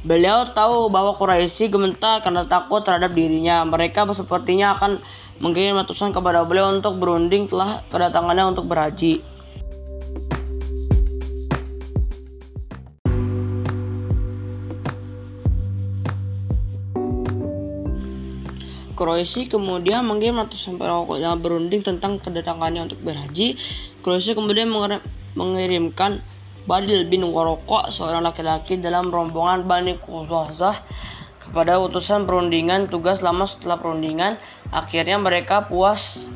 Beliau 0.04 0.56
tahu 0.56 0.88
bahwa 0.88 1.16
Quraisy 1.16 1.72
gemetar 1.72 2.24
karena 2.24 2.48
takut 2.48 2.84
terhadap 2.84 3.12
dirinya. 3.12 3.64
Mereka 3.68 4.08
sepertinya 4.16 4.76
akan 4.76 5.04
mengirim 5.40 5.76
ratusan 5.80 6.12
kepada 6.12 6.44
beliau 6.44 6.72
untuk 6.72 7.00
berunding 7.00 7.48
telah 7.48 7.84
kedatangannya 7.92 8.56
untuk 8.56 8.68
berhaji. 8.68 9.24
Kroesi 19.00 19.48
kemudian 19.48 20.04
mengirim 20.04 20.44
ratusan 20.44 20.76
perokok 20.76 21.24
yang 21.24 21.40
berunding 21.40 21.80
tentang 21.80 22.20
kedatangannya 22.20 22.92
untuk 22.92 23.00
berhaji. 23.00 23.56
Kroesi 24.04 24.36
kemudian 24.36 24.68
mengirimkan 25.40 26.20
Badil 26.68 27.08
bin 27.08 27.24
Warokok, 27.24 27.96
seorang 27.96 28.28
laki-laki 28.28 28.76
dalam 28.76 29.08
rombongan 29.08 29.64
Bani 29.64 29.96
Quzazah 30.04 30.84
kepada 31.40 31.80
utusan 31.80 32.28
perundingan 32.28 32.92
tugas 32.92 33.24
lama 33.24 33.48
setelah 33.48 33.80
perundingan. 33.80 34.36
Akhirnya 34.70 35.16
mereka 35.16 35.66
puas 35.72 36.28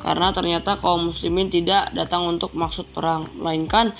karena 0.00 0.32
ternyata 0.32 0.80
kaum 0.80 1.12
muslimin 1.12 1.52
tidak 1.52 1.92
datang 1.92 2.24
untuk 2.26 2.56
maksud 2.56 2.88
perang, 2.96 3.28
melainkan 3.36 3.92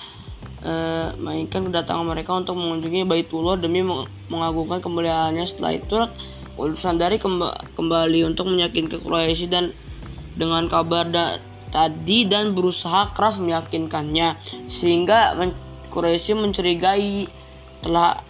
eh, 0.64 1.12
mainkan 1.20 1.68
kedatangan 1.68 2.06
mereka 2.08 2.32
untuk 2.32 2.56
mengunjungi 2.56 3.04
Baitullah 3.04 3.60
demi 3.60 3.84
mengagungkan 4.32 4.80
kemuliaannya. 4.80 5.44
Setelah 5.44 5.72
itu 5.76 5.98
utusan 6.56 6.96
dari 6.96 7.20
kemba 7.20 7.56
kembali 7.76 8.24
untuk 8.24 8.48
meyakinkan 8.48 9.04
Quraisy 9.04 9.52
dan 9.52 9.76
dengan 10.36 10.68
kabar 10.68 11.08
da 11.08 11.40
tadi 11.72 12.24
dan 12.24 12.56
berusaha 12.56 13.12
keras 13.12 13.36
meyakinkannya 13.36 14.40
sehingga 14.68 15.36
men 15.36 15.52
mencurigai 15.92 17.24
telah 17.80 18.20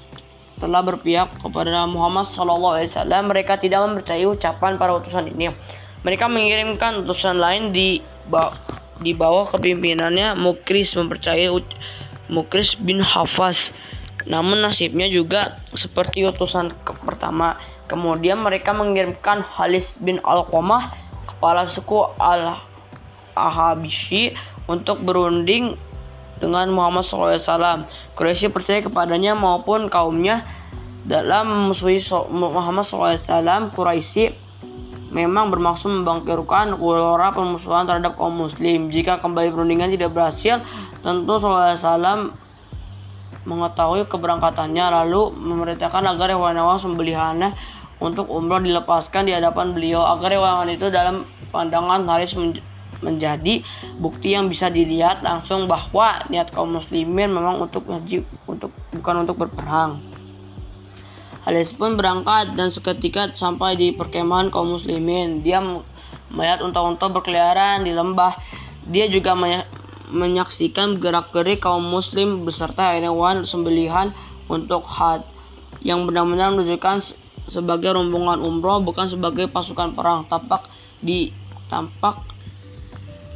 telah 0.57 0.81
berpihak 0.87 1.37
kepada 1.43 1.85
Muhammad 1.91 2.23
SAW. 2.25 2.87
Mereka 3.03 3.59
tidak 3.59 3.83
mempercayai 3.83 4.23
ucapan 4.23 4.79
para 4.79 4.95
utusan 4.95 5.27
ini. 5.27 5.51
Mereka 6.07 6.31
mengirimkan 6.31 7.03
utusan 7.03 7.43
lain 7.43 7.75
di 7.75 7.99
di 9.03 9.13
bawah 9.13 9.45
kepimpinannya 9.51 10.39
Mukris 10.39 10.95
mempercayai 10.95 11.51
Mukris 12.31 12.79
bin 12.79 13.03
Hafaz. 13.03 13.77
Namun 14.27 14.63
nasibnya 14.63 15.07
juga 15.11 15.63
seperti 15.75 16.27
utusan 16.27 16.75
pertama 17.03 17.59
Kemudian 17.87 18.43
mereka 18.43 18.75
mengirimkan 18.75 19.47
Halis 19.47 19.95
bin 20.03 20.19
Al-Qamah, 20.27 20.91
kepala 21.31 21.71
suku 21.71 22.03
Al-Ahabishi, 22.19 24.35
untuk 24.67 25.07
berunding 25.07 25.79
dengan 26.43 26.75
Muhammad 26.75 27.07
SAW. 27.07 27.87
Quraisy 28.19 28.51
percaya 28.51 28.83
kepadanya 28.83 29.39
maupun 29.39 29.87
kaumnya 29.89 30.43
dalam 31.07 31.47
memusuhi 31.47 32.03
Muhammad 32.35 32.83
SAW. 32.85 33.71
Quraisy 33.73 34.35
memang 35.15 35.55
bermaksud 35.55 36.03
membangkirkan 36.03 36.75
gelora 36.77 37.33
permusuhan 37.33 37.87
terhadap 37.87 38.19
kaum 38.19 38.35
muslim. 38.37 38.91
Jika 38.91 39.23
kembali 39.23 39.55
perundingan 39.55 39.95
tidak 39.95 40.11
berhasil, 40.13 40.61
tentu 41.01 41.39
SAW 41.39 42.35
mengetahui 43.47 44.11
keberangkatannya 44.11 44.85
lalu 44.91 45.31
memerintahkan 45.31 46.03
agar 46.03 46.35
hewan-hewan 46.35 46.83
sembelihannya 46.83 47.55
untuk 47.97 48.29
umroh 48.29 48.61
dilepaskan 48.61 49.25
di 49.25 49.33
hadapan 49.33 49.73
beliau 49.73 50.05
agar 50.05 50.37
hewan 50.37 50.69
itu 50.69 50.93
dalam 50.93 51.25
pandangan 51.49 52.05
Haris 52.05 52.37
menjadi 53.01 53.65
bukti 54.01 54.37
yang 54.37 54.53
bisa 54.53 54.69
dilihat 54.69 55.25
langsung 55.25 55.69
bahwa 55.69 56.25
niat 56.29 56.53
kaum 56.53 56.77
muslimin 56.77 57.33
memang 57.33 57.61
untuk 57.61 57.89
wajib 57.89 58.29
untuk 58.45 58.73
bukan 58.93 59.25
untuk 59.25 59.37
berperang. 59.41 60.01
Haris 61.47 61.71
pun 61.71 61.95
berangkat 61.95 62.59
dan 62.59 62.75
seketika 62.75 63.31
sampai 63.39 63.79
di 63.79 63.95
perkemahan 63.95 64.51
kaum 64.51 64.75
muslimin. 64.75 65.47
Dia 65.47 65.63
melihat 66.27 66.59
unta-unta 66.59 67.07
berkeliaran 67.07 67.87
di 67.87 67.95
lembah. 67.95 68.35
Dia 68.91 69.07
juga 69.07 69.39
menyaksikan 70.11 70.99
gerak-gerik 70.99 71.63
kaum 71.63 71.87
muslim 71.87 72.43
beserta 72.43 72.99
hewan 72.99 73.47
sembelihan 73.47 74.11
untuk 74.51 74.83
had 74.87 75.23
yang 75.87 76.03
benar-benar 76.07 76.51
menunjukkan 76.51 77.15
sebagai 77.47 77.95
rombongan 77.95 78.43
umroh 78.43 78.83
bukan 78.83 79.07
sebagai 79.07 79.47
pasukan 79.51 79.95
perang 79.95 80.27
tampak 80.27 80.67
di 80.99 81.31
tampak 81.71 82.19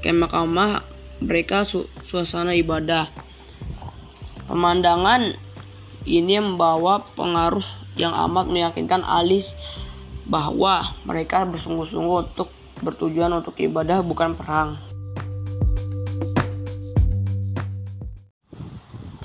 kemah-kemah 0.02 0.82
mereka 1.20 1.62
su, 1.68 1.86
suasana 2.02 2.56
ibadah 2.56 3.12
Pemandangan 4.50 5.38
ini 6.02 6.42
membawa 6.42 7.06
pengaruh 7.14 7.62
yang 7.94 8.10
amat 8.26 8.50
meyakinkan 8.50 9.06
Alis 9.06 9.54
bahwa 10.26 10.98
mereka 11.06 11.46
bersungguh-sungguh 11.46 12.34
untuk 12.34 12.50
bertujuan 12.82 13.30
untuk 13.30 13.54
ibadah 13.62 14.02
bukan 14.02 14.34
perang. 14.34 14.89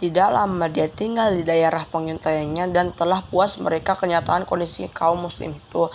Tidak 0.06 0.30
lama 0.30 0.70
dia 0.70 0.86
tinggal 0.86 1.34
di 1.34 1.42
daerah 1.42 1.82
pengintaiannya 1.90 2.70
dan 2.70 2.94
telah 2.94 3.26
puas 3.26 3.58
mereka 3.58 3.98
kenyataan 3.98 4.46
kondisi 4.46 4.86
kaum 4.86 5.26
muslim 5.26 5.58
itu. 5.58 5.90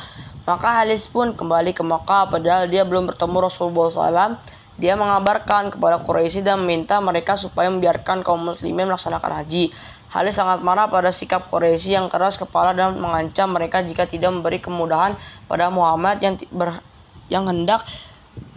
Maka 0.51 0.83
Halis 0.83 1.07
pun 1.07 1.31
kembali 1.39 1.71
ke 1.71 1.87
Makkah 1.87 2.27
padahal 2.27 2.67
dia 2.67 2.83
belum 2.83 3.07
bertemu 3.07 3.39
Rasulullah 3.39 3.87
SAW. 3.87 4.35
Dia 4.83 4.99
mengabarkan 4.99 5.71
kepada 5.71 6.03
Quraisy 6.03 6.43
dan 6.43 6.67
meminta 6.67 6.99
mereka 6.99 7.39
supaya 7.39 7.71
membiarkan 7.71 8.27
kaum 8.27 8.51
muslimin 8.51 8.91
melaksanakan 8.91 9.47
haji. 9.47 9.71
Halis 10.11 10.35
sangat 10.35 10.59
marah 10.59 10.91
pada 10.91 11.15
sikap 11.15 11.47
Quraisy 11.47 11.95
yang 11.95 12.11
keras 12.11 12.35
kepala 12.35 12.75
dan 12.75 12.99
mengancam 12.99 13.55
mereka 13.55 13.87
jika 13.87 14.11
tidak 14.11 14.35
memberi 14.35 14.59
kemudahan 14.59 15.15
pada 15.47 15.71
Muhammad 15.71 16.19
yang 16.19 16.35
ber, 16.51 16.83
yang 17.31 17.47
hendak 17.47 17.87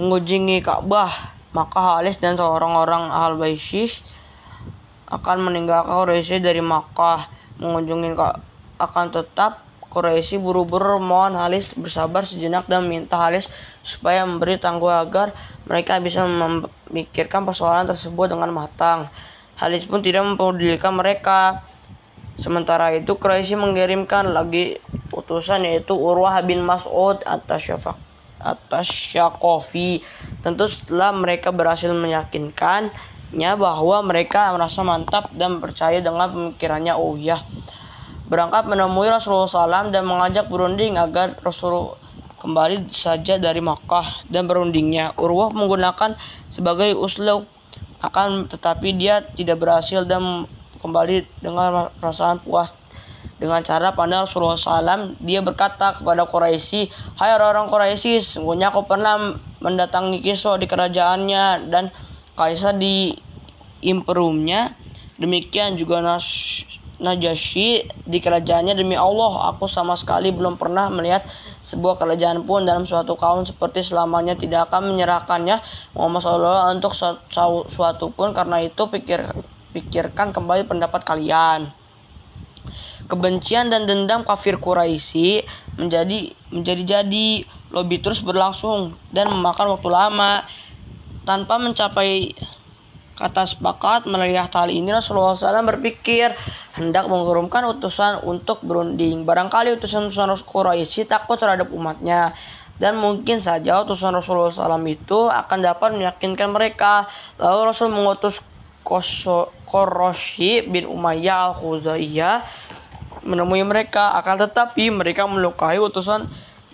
mengunjungi 0.02 0.66
Ka'bah. 0.66 1.14
Maka 1.54 2.02
Halis 2.02 2.18
dan 2.18 2.42
seorang 2.42 2.74
orang 2.74 3.14
Al 3.14 3.38
Baisyih 3.38 4.02
akan 5.14 5.46
meninggalkan 5.46 5.94
Quraisy 5.94 6.42
dari 6.42 6.60
Makkah 6.60 7.30
mengunjungi 7.62 8.18
akan 8.82 9.06
tetap 9.14 9.62
Quraisy 9.94 10.42
buru-buru 10.42 10.98
mohon 10.98 11.38
Halis 11.38 11.78
bersabar 11.78 12.26
sejenak 12.26 12.66
dan 12.66 12.90
minta 12.90 13.14
Halis 13.14 13.46
supaya 13.86 14.26
memberi 14.26 14.58
tangguh 14.58 14.90
agar 14.90 15.38
mereka 15.70 16.02
bisa 16.02 16.26
memikirkan 16.26 17.46
persoalan 17.46 17.86
tersebut 17.86 18.34
dengan 18.34 18.50
matang. 18.50 19.14
Halis 19.54 19.86
pun 19.86 20.02
tidak 20.02 20.26
mempedulikan 20.26 20.98
mereka. 20.98 21.62
Sementara 22.42 22.98
itu 22.98 23.14
Quraisy 23.14 23.54
mengirimkan 23.54 24.34
lagi 24.34 24.82
utusan 25.14 25.70
yaitu 25.70 25.94
Urwah 25.94 26.42
bin 26.42 26.66
Mas'ud 26.66 27.22
atas 27.30 27.70
Syafaq 27.70 28.14
atas 28.44 28.92
Syakofi. 28.92 30.04
Tentu 30.44 30.68
setelah 30.68 31.16
mereka 31.16 31.54
berhasil 31.56 31.94
meyakinkan 31.94 32.92
nya 33.34 33.58
bahwa 33.58 34.06
mereka 34.06 34.54
merasa 34.54 34.86
mantap 34.86 35.34
dan 35.34 35.58
percaya 35.58 36.00
dengan 36.00 36.30
pemikirannya. 36.30 36.94
Oh 36.94 37.18
ya 37.18 37.42
berangkat 38.34 38.66
menemui 38.66 39.12
Rasulullah 39.12 39.46
SAW 39.46 39.92
dan 39.92 40.08
mengajak 40.08 40.48
berunding 40.48 40.96
agar 40.96 41.38
Rasul 41.44 42.00
kembali 42.40 42.90
saja 42.92 43.40
dari 43.40 43.62
Makkah 43.62 44.26
dan 44.28 44.50
berundingnya. 44.50 45.16
Urwah 45.20 45.52
menggunakan 45.52 46.16
sebagai 46.50 46.96
uslub 46.98 47.48
akan 48.04 48.52
tetapi 48.52 48.98
dia 49.00 49.24
tidak 49.38 49.64
berhasil 49.64 50.04
dan 50.04 50.50
kembali 50.84 51.24
dengan 51.40 51.94
perasaan 52.02 52.44
puas. 52.44 52.76
Dengan 53.40 53.60
cara 53.64 53.92
pandang 53.92 54.24
Rasulullah 54.28 54.60
SAW 54.60 55.20
dia 55.20 55.44
berkata 55.44 55.96
kepada 55.96 56.24
Quraisy 56.24 56.92
Hai 57.20 57.36
orang-orang 57.36 57.68
Quraisy 57.68 58.24
sungguhnya 58.24 58.72
aku 58.72 58.88
pernah 58.88 59.36
mendatangi 59.60 60.24
Kisra 60.24 60.56
di 60.56 60.68
kerajaannya 60.68 61.68
dan 61.68 61.92
Kaisar 62.34 62.74
di 62.78 63.14
imperumnya 63.86 64.74
demikian 65.22 65.78
juga 65.78 66.02
Nas 66.02 66.26
Najasyi 67.04 67.90
di 68.08 68.18
kerajaannya. 68.24 68.80
Demi 68.80 68.96
Allah 68.96 69.52
aku 69.52 69.68
sama 69.68 69.98
sekali 70.00 70.32
belum 70.32 70.56
pernah 70.56 70.88
melihat 70.88 71.28
sebuah 71.66 72.00
kerajaan 72.00 72.48
pun 72.48 72.64
dalam 72.64 72.88
suatu 72.88 73.20
kaum 73.20 73.44
seperti 73.44 73.84
selamanya. 73.84 74.40
Tidak 74.40 74.72
akan 74.72 74.96
menyerahkannya 74.96 75.60
Muhammad 76.00 76.22
SAW 76.24 76.72
untuk 76.72 76.94
suatu 77.68 78.06
pun. 78.14 78.32
Karena 78.32 78.64
itu 78.64 78.88
pikir 78.88 79.20
pikirkan 79.76 80.32
kembali 80.32 80.64
pendapat 80.64 81.04
kalian. 81.04 81.76
Kebencian 83.12 83.68
dan 83.68 83.84
dendam 83.84 84.24
kafir 84.24 84.56
Quraisy 84.62 85.44
menjadi 85.76 86.32
menjadi-jadi. 86.56 87.30
Lobby 87.74 88.00
terus 88.06 88.22
berlangsung 88.22 88.96
dan 89.10 89.34
memakan 89.34 89.76
waktu 89.76 89.90
lama 89.90 90.46
tanpa 91.24 91.60
mencapai 91.60 92.36
kata 93.14 93.46
sepakat 93.46 94.10
melihat 94.10 94.50
hal 94.58 94.74
ini 94.74 94.90
Rasulullah 94.90 95.38
SAW 95.38 95.70
berpikir 95.78 96.34
hendak 96.74 97.06
mengurumkan 97.06 97.62
utusan 97.70 98.26
untuk 98.26 98.66
berunding. 98.66 99.24
Barangkali 99.24 99.78
utusan-utusan 99.78 100.34
Quraisy 100.44 101.06
takut 101.06 101.38
terhadap 101.38 101.70
umatnya 101.70 102.34
dan 102.82 102.98
mungkin 102.98 103.38
saja 103.38 103.86
utusan 103.86 104.18
Rasulullah 104.18 104.50
SAW 104.50 104.82
itu 104.90 105.30
akan 105.30 105.60
dapat 105.62 105.94
meyakinkan 105.94 106.50
mereka. 106.50 107.06
Lalu 107.38 107.60
Rasul 107.70 107.94
mengutus 107.94 108.42
Quraisy 108.84 110.68
bin 110.74 110.90
Umayyah 110.90 111.54
al-Khuzaiyah 111.54 112.38
menemui 113.22 113.62
mereka. 113.62 114.18
Akan 114.18 114.42
tetapi 114.42 114.90
mereka 114.90 115.30
melukai 115.30 115.78
utusan 115.78 116.28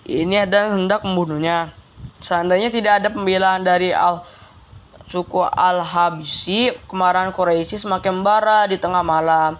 ini 0.08 0.40
dan 0.48 0.72
hendak 0.72 1.04
membunuhnya. 1.04 1.76
Seandainya 2.24 2.72
tidak 2.72 3.04
ada 3.04 3.08
pembelaan 3.12 3.60
dari 3.60 3.92
al 3.92 4.24
suku 5.10 5.42
Al-Habsyi, 5.42 6.86
kemarahan 6.86 7.34
Quraisy 7.34 7.82
semakin 7.82 8.22
membara 8.22 8.70
di 8.70 8.78
tengah 8.78 9.02
malam. 9.02 9.58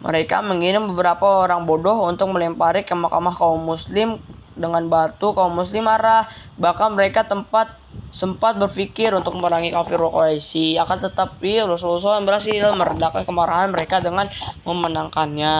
Mereka 0.00 0.40
mengirim 0.40 0.88
beberapa 0.88 1.44
orang 1.44 1.68
bodoh 1.68 2.08
untuk 2.08 2.32
melempari 2.32 2.88
ke 2.88 2.96
mahkamah 2.96 3.36
kaum 3.36 3.60
muslim 3.60 4.16
dengan 4.56 4.88
batu 4.88 5.36
kaum 5.36 5.52
muslim 5.52 5.84
marah. 5.84 6.24
Bahkan 6.56 6.96
mereka 6.96 7.28
tempat 7.28 7.76
sempat 8.08 8.56
berpikir 8.56 9.12
untuk 9.12 9.36
memerangi 9.36 9.68
kafir 9.76 10.00
Quraisy. 10.00 10.80
Akan 10.80 11.04
tetapi 11.04 11.60
Rasulullah 11.68 12.16
SAW 12.16 12.24
berhasil 12.24 12.72
meredakan 12.72 13.22
kemarahan 13.28 13.68
mereka 13.68 14.00
dengan 14.00 14.32
memenangkannya. 14.64 15.56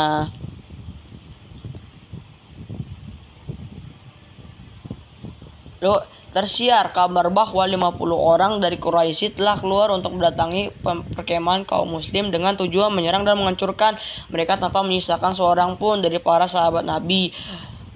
Loh, 5.81 6.05
Tersiar 6.31 6.95
kabar 6.95 7.27
bahwa 7.35 7.67
50 7.67 7.99
orang 8.15 8.63
dari 8.63 8.79
Quraisy 8.79 9.35
telah 9.35 9.59
keluar 9.59 9.91
untuk 9.91 10.15
mendatangi 10.15 10.71
perkemahan 11.19 11.67
kaum 11.67 11.91
muslim 11.91 12.31
dengan 12.31 12.55
tujuan 12.55 12.95
menyerang 12.95 13.27
dan 13.27 13.35
menghancurkan 13.35 13.99
mereka 14.31 14.55
tanpa 14.55 14.87
menyisakan 14.87 15.35
seorang 15.35 15.75
pun 15.75 15.99
dari 15.99 16.23
para 16.23 16.47
sahabat 16.47 16.87
Nabi. 16.87 17.35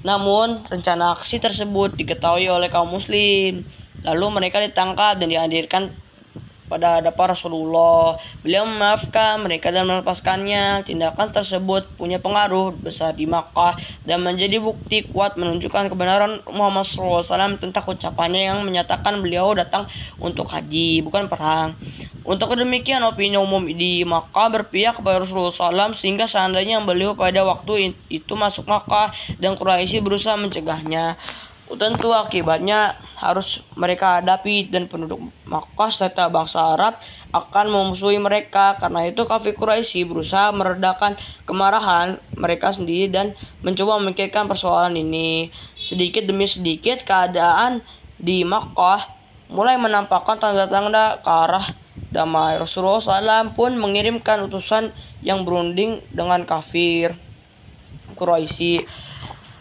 Namun, 0.02 0.66
rencana 0.66 1.14
aksi 1.14 1.38
tersebut 1.38 1.94
diketahui 1.94 2.50
oleh 2.50 2.66
kaum 2.74 2.90
muslim. 2.90 3.62
Lalu 4.02 4.26
mereka 4.34 4.58
ditangkap 4.58 5.16
dan 5.22 5.30
dihadirkan 5.30 5.94
pada 6.66 7.00
hadapan 7.00 7.26
Rasulullah. 7.36 8.16
Beliau 8.40 8.64
memaafkan 8.64 9.40
mereka 9.40 9.70
dan 9.70 9.88
melepaskannya. 9.88 10.84
Tindakan 10.88 11.30
tersebut 11.30 11.94
punya 11.96 12.18
pengaruh 12.18 12.74
besar 12.76 13.14
di 13.14 13.28
Makkah 13.28 13.76
dan 14.02 14.24
menjadi 14.24 14.58
bukti 14.60 15.06
kuat 15.08 15.36
menunjukkan 15.36 15.92
kebenaran 15.92 16.40
Muhammad 16.48 16.88
SAW 16.88 17.60
tentang 17.60 17.84
ucapannya 17.84 18.50
yang 18.50 18.64
menyatakan 18.64 19.20
beliau 19.20 19.52
datang 19.52 19.86
untuk 20.18 20.48
haji, 20.50 21.04
bukan 21.04 21.28
perang. 21.28 21.76
Untuk 22.24 22.56
demikian, 22.56 23.04
opini 23.04 23.36
umum 23.36 23.68
di 23.68 24.00
Makkah 24.00 24.48
berpihak 24.48 24.96
kepada 24.96 25.20
Rasulullah 25.20 25.52
SAW 25.52 25.92
sehingga 25.92 26.24
seandainya 26.24 26.80
beliau 26.80 27.12
pada 27.12 27.44
waktu 27.44 28.00
itu 28.08 28.32
masuk 28.32 28.64
Makkah 28.64 29.12
dan 29.36 29.60
Quraisy 29.60 30.00
berusaha 30.00 30.32
mencegahnya. 30.40 31.20
Tentu 31.68 32.16
akibatnya 32.16 32.96
harus 33.24 33.64
mereka 33.72 34.20
hadapi 34.20 34.68
dan 34.68 34.84
penduduk 34.84 35.32
Makkah 35.48 35.88
serta 35.88 36.28
bangsa 36.28 36.76
Arab 36.76 37.00
akan 37.32 37.72
memusuhi 37.72 38.20
mereka. 38.20 38.76
Karena 38.76 39.08
itu 39.08 39.24
kafir 39.24 39.56
Quraisy 39.56 40.04
berusaha 40.04 40.52
meredakan 40.52 41.16
kemarahan 41.48 42.20
mereka 42.36 42.76
sendiri 42.76 43.08
dan 43.08 43.32
mencoba 43.64 43.96
memikirkan 44.04 44.44
persoalan 44.44 45.00
ini. 45.00 45.48
Sedikit 45.80 46.28
demi 46.28 46.44
sedikit 46.44 47.02
keadaan 47.08 47.80
di 48.20 48.44
Makkah 48.44 49.08
mulai 49.48 49.80
menampakkan 49.80 50.36
tanda-tanda 50.36 51.24
ke 51.24 51.30
arah 51.32 51.66
damai. 52.12 52.60
Rasulullah 52.60 53.00
SAW 53.00 53.56
pun 53.56 53.74
mengirimkan 53.80 54.44
utusan 54.46 54.92
yang 55.24 55.48
berunding 55.48 56.04
dengan 56.12 56.44
kafir 56.44 57.16
Quraisy. 58.14 58.84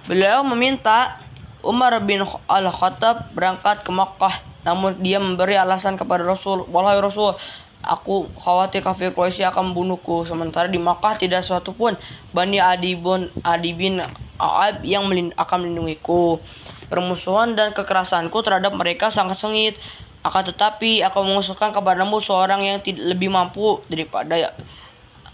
Beliau 0.04 0.43
meminta 0.43 1.22
Umar 1.63 1.95
bin 2.04 2.28
Al-Khattab 2.52 3.32
berangkat 3.32 3.88
ke 3.88 3.91
Makkah 3.95 4.54
namun 4.63 4.99
dia 5.04 5.19
memberi 5.19 5.60
alasan 5.60 5.99
kepada 5.99 6.23
Rasul, 6.23 6.63
"Wahai 6.71 6.99
Rasul, 7.04 7.36
aku 7.84 8.32
khawatir 8.39 8.80
kafir 8.80 9.12
Quraisy 9.12 9.43
akan 9.43 9.71
membunuhku 9.71 10.23
sementara 10.23 10.71
di 10.71 10.80
Makkah 10.80 11.19
tidak 11.19 11.43
suatu 11.43 11.76
pun 11.76 11.99
Bani 12.32 12.63
Adi 12.63 12.95
bin 12.95 13.28
Adi 13.43 13.76
bin 13.76 13.99
Aab 14.39 14.82
yang 14.88 15.12
melind 15.12 15.36
akan 15.36 15.67
melindungiku. 15.67 16.39
Permusuhan 16.88 17.60
dan 17.60 17.76
kekerasanku 17.76 18.39
terhadap 18.43 18.71
mereka 18.76 19.12
sangat 19.12 19.39
sengit. 19.39 19.76
Akan 20.23 20.47
tetapi 20.47 21.04
aku 21.04 21.19
mengusulkan 21.19 21.76
kepadamu 21.76 22.23
seorang 22.23 22.63
yang 22.63 22.80
lebih 22.84 23.28
mampu 23.28 23.84
daripada 23.91 24.56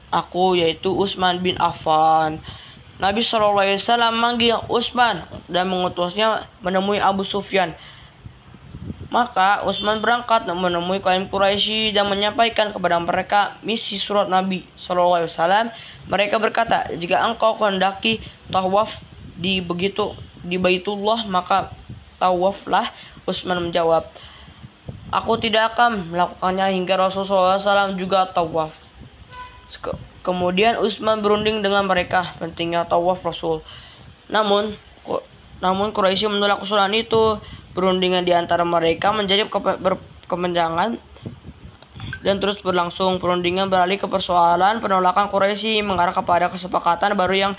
aku 0.10 0.58
yaitu 0.58 0.90
Utsman 0.90 1.46
bin 1.46 1.54
Affan." 1.62 2.42
Nabi 3.00 3.24
SAW 3.24 4.12
manggil 4.12 4.60
Utsman 4.68 5.24
dan 5.48 5.72
mengutusnya 5.72 6.52
menemui 6.60 7.00
Abu 7.00 7.24
Sufyan. 7.24 7.72
Maka 9.10 9.64
Utsman 9.66 10.04
berangkat 10.04 10.46
menemui 10.46 11.00
kaum 11.02 11.32
Quraisy 11.32 11.96
dan 11.96 12.12
menyampaikan 12.12 12.76
kepada 12.76 13.00
mereka 13.00 13.56
misi 13.66 13.96
surat 13.98 14.28
Nabi 14.28 14.68
Shallallahu 14.76 15.16
Alaihi 15.16 15.32
Wasallam. 15.32 15.66
Mereka 16.12 16.36
berkata, 16.38 16.92
jika 17.00 17.24
engkau 17.24 17.56
kehendaki 17.58 18.22
tawaf 18.52 19.02
di 19.40 19.64
begitu 19.64 20.14
di 20.44 20.60
Baitullah 20.60 21.24
maka 21.26 21.72
tawaflah. 22.20 22.92
Utsman 23.24 23.72
menjawab, 23.72 24.12
aku 25.14 25.38
tidak 25.40 25.74
akan 25.74 26.12
melakukannya 26.12 26.76
hingga 26.76 26.98
Rasulullah 26.98 27.62
SAW 27.62 27.96
juga 27.96 28.28
tawaf. 28.30 28.74
Kemudian 30.20 30.76
Utsman 30.84 31.24
berunding 31.24 31.64
dengan 31.64 31.88
mereka 31.88 32.36
pentingnya 32.38 32.84
tawaf 32.86 33.24
Rasul. 33.24 33.64
Namun 34.28 34.76
namun 35.60 35.92
Quraisy 35.92 36.28
menolak 36.28 36.64
usulan 36.64 36.92
itu. 36.96 37.40
Perundingan 37.70 38.26
di 38.26 38.34
antara 38.34 38.66
mereka 38.66 39.14
menjadi 39.14 39.46
berkepanjangan 39.48 40.98
dan 42.26 42.36
terus 42.42 42.60
berlangsung. 42.60 43.22
Perundingan 43.22 43.72
beralih 43.72 43.96
ke 43.96 44.10
persoalan 44.10 44.84
penolakan 44.84 45.32
Quraisy 45.32 45.80
mengarah 45.86 46.12
kepada 46.12 46.52
kesepakatan 46.52 47.16
baru 47.16 47.36
yang 47.36 47.54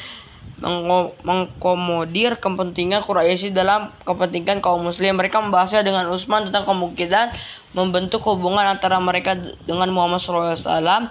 mengkomodir 1.24 2.36
kepentingan 2.36 3.00
Quraisy 3.00 3.56
dalam 3.56 3.96
kepentingan 4.04 4.60
kaum 4.60 4.84
muslim. 4.84 5.16
Mereka 5.16 5.40
membahasnya 5.40 5.80
dengan 5.80 6.12
Utsman 6.12 6.52
tentang 6.52 6.68
kemungkinan 6.68 7.32
membentuk 7.72 8.20
hubungan 8.28 8.68
antara 8.68 9.00
mereka 9.00 9.38
dengan 9.64 9.88
Muhammad 9.88 10.20
SAW 10.20 11.08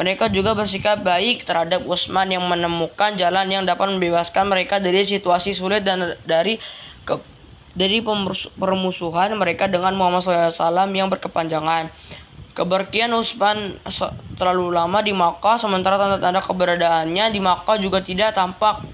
mereka 0.00 0.32
juga 0.32 0.56
bersikap 0.56 1.04
baik 1.04 1.44
terhadap 1.44 1.84
Utsman 1.84 2.32
yang 2.32 2.44
menemukan 2.48 3.12
jalan 3.20 3.52
yang 3.52 3.68
dapat 3.68 3.92
membebaskan 3.92 4.48
mereka 4.48 4.80
dari 4.80 5.04
situasi 5.04 5.52
sulit 5.52 5.84
dan 5.84 6.16
dari 6.24 6.56
ke, 7.04 7.20
dari 7.76 8.00
permusuhan 8.56 9.36
mereka 9.36 9.68
dengan 9.68 9.92
Muhammad 9.92 10.24
SAW 10.24 10.88
yang 10.96 11.12
berkepanjangan. 11.12 11.92
Keberkian 12.52 13.12
Utsman 13.16 13.80
terlalu 14.36 14.76
lama 14.76 15.00
di 15.00 15.12
Makkah 15.16 15.56
sementara 15.56 15.96
tanda-tanda 15.96 16.40
keberadaannya 16.40 17.32
di 17.32 17.40
Makkah 17.40 17.80
juga 17.80 18.04
tidak 18.04 18.36
tampak. 18.36 18.84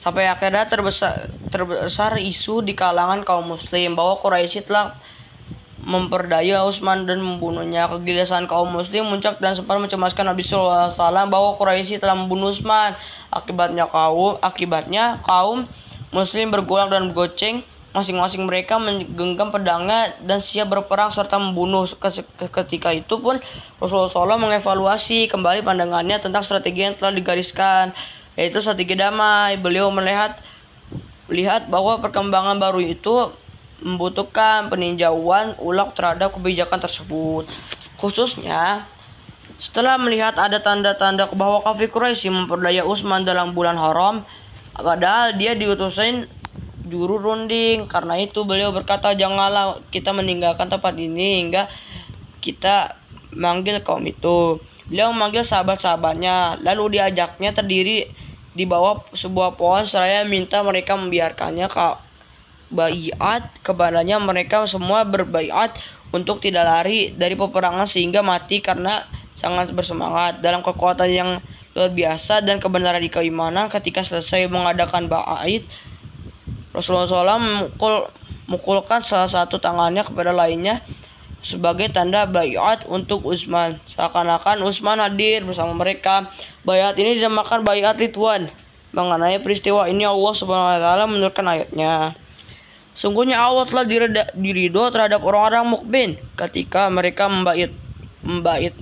Sampai 0.00 0.26
akhirnya 0.26 0.64
terbesar, 0.66 1.28
terbesar 1.52 2.16
isu 2.18 2.64
di 2.64 2.72
kalangan 2.74 3.22
kaum 3.22 3.52
muslim 3.52 3.94
bahwa 3.94 4.16
Quraisy 4.16 4.64
telah 4.64 4.96
memperdaya 5.84 6.60
Utsman 6.64 7.08
dan 7.08 7.24
membunuhnya. 7.24 7.88
Kegelisahan 7.88 8.44
kaum 8.44 8.68
muslim 8.72 9.08
muncak 9.08 9.40
dan 9.40 9.56
sempat 9.56 9.80
mencemaskan 9.80 10.28
Nabi 10.28 10.44
SAW 10.44 10.92
bahwa 11.28 11.56
Quraisy 11.56 12.00
telah 12.00 12.16
membunuh 12.16 12.52
Utsman. 12.52 12.96
Akibatnya 13.32 13.88
kaum 13.88 14.36
akibatnya 14.44 15.18
kaum 15.24 15.64
muslim 16.10 16.52
bergolak 16.52 16.92
dan 16.92 17.10
bergoceng 17.12 17.64
masing-masing 17.90 18.46
mereka 18.46 18.78
menggenggam 18.78 19.50
pedangnya 19.50 20.14
dan 20.22 20.38
siap 20.38 20.70
berperang 20.70 21.10
serta 21.10 21.42
membunuh. 21.42 21.88
Ketika 22.38 22.94
itu 22.94 23.18
pun 23.18 23.42
Rasulullah 23.82 24.10
SAW 24.10 24.38
mengevaluasi 24.38 25.26
kembali 25.26 25.66
pandangannya 25.66 26.22
tentang 26.22 26.46
strategi 26.46 26.86
yang 26.86 26.94
telah 26.94 27.10
digariskan, 27.10 27.90
yaitu 28.38 28.62
strategi 28.62 28.94
damai. 28.94 29.58
Beliau 29.58 29.90
melihat 29.90 30.38
lihat 31.30 31.70
bahwa 31.70 31.98
perkembangan 32.02 32.58
baru 32.58 32.82
itu 32.82 33.30
membutuhkan 33.80 34.68
peninjauan 34.68 35.56
ulang 35.60 35.92
terhadap 35.96 36.36
kebijakan 36.36 36.80
tersebut. 36.80 37.48
Khususnya 37.96 38.84
setelah 39.60 40.00
melihat 40.00 40.40
ada 40.40 40.56
tanda-tanda 40.60 41.28
bahwa 41.36 41.60
kafir 41.60 41.92
Quraisy 41.92 42.32
memperdaya 42.32 42.80
Utsman 42.84 43.28
dalam 43.28 43.52
bulan 43.52 43.76
haram, 43.76 44.24
padahal 44.72 45.36
dia 45.36 45.52
diutusin 45.52 46.24
juru 46.88 47.20
runding. 47.20 47.84
Karena 47.84 48.16
itu 48.16 48.44
beliau 48.48 48.72
berkata, 48.72 49.12
"Janganlah 49.12 49.84
kita 49.92 50.16
meninggalkan 50.16 50.72
tempat 50.72 50.96
ini 50.96 51.44
hingga 51.44 51.68
kita 52.40 52.96
manggil 53.36 53.84
kaum 53.84 54.04
itu." 54.08 54.60
Beliau 54.90 55.14
memanggil 55.14 55.46
sahabat-sahabatnya, 55.46 56.64
lalu 56.66 56.98
diajaknya 56.98 57.54
terdiri 57.54 58.10
di 58.50 58.64
bawah 58.66 59.06
sebuah 59.14 59.54
pohon 59.54 59.86
seraya 59.86 60.26
minta 60.26 60.58
mereka 60.66 60.98
membiarkannya 60.98 61.70
bayat 62.70 63.50
kepadanya 63.66 64.22
mereka 64.22 64.64
semua 64.64 65.02
berbaiat 65.02 65.74
untuk 66.10 66.42
tidak 66.42 66.66
lari 66.66 67.14
dari 67.14 67.34
peperangan 67.34 67.86
sehingga 67.86 68.22
mati 68.22 68.62
karena 68.62 69.06
sangat 69.34 69.70
bersemangat 69.74 70.42
dalam 70.42 70.62
kekuatan 70.62 71.10
yang 71.10 71.30
luar 71.74 71.90
biasa 71.90 72.42
dan 72.42 72.58
kebenaran 72.58 73.02
di 73.02 73.10
keimanan 73.10 73.70
ketika 73.70 74.02
selesai 74.02 74.50
mengadakan 74.50 75.06
bait 75.06 75.62
Rasulullah 76.70 77.06
SAW 77.06 77.38
memukul 77.42 77.94
mukulkan 78.50 79.02
salah 79.06 79.30
satu 79.30 79.62
tangannya 79.62 80.02
kepada 80.02 80.34
lainnya 80.34 80.82
sebagai 81.40 81.88
tanda 81.90 82.28
bayat 82.28 82.84
untuk 82.86 83.24
Utsman. 83.24 83.80
Seakan-akan 83.88 84.62
Utsman 84.62 85.00
hadir 85.00 85.42
bersama 85.42 85.72
mereka. 85.72 86.28
Bayat 86.62 87.00
ini 87.00 87.16
dinamakan 87.16 87.64
bayat 87.64 87.96
Ridwan. 87.96 88.52
Mengenai 88.90 89.38
peristiwa 89.38 89.86
ini 89.86 90.02
Allah 90.02 90.34
Subhanahu 90.34 90.66
wa 90.66 90.80
taala 90.82 91.04
menurunkan 91.06 91.46
ayatnya. 91.46 92.18
Sungguhnya 92.90 93.38
Allah 93.38 93.64
telah 93.70 93.86
diridho 94.34 94.90
terhadap 94.90 95.22
orang-orang 95.22 95.64
mukmin 95.66 96.10
ketika 96.34 96.90
mereka 96.90 97.30
membait 97.30 97.70
membait 98.20 98.74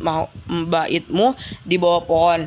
membaitmu 0.49 1.37
di 1.63 1.77
bawah 1.79 2.03
pohon. 2.03 2.41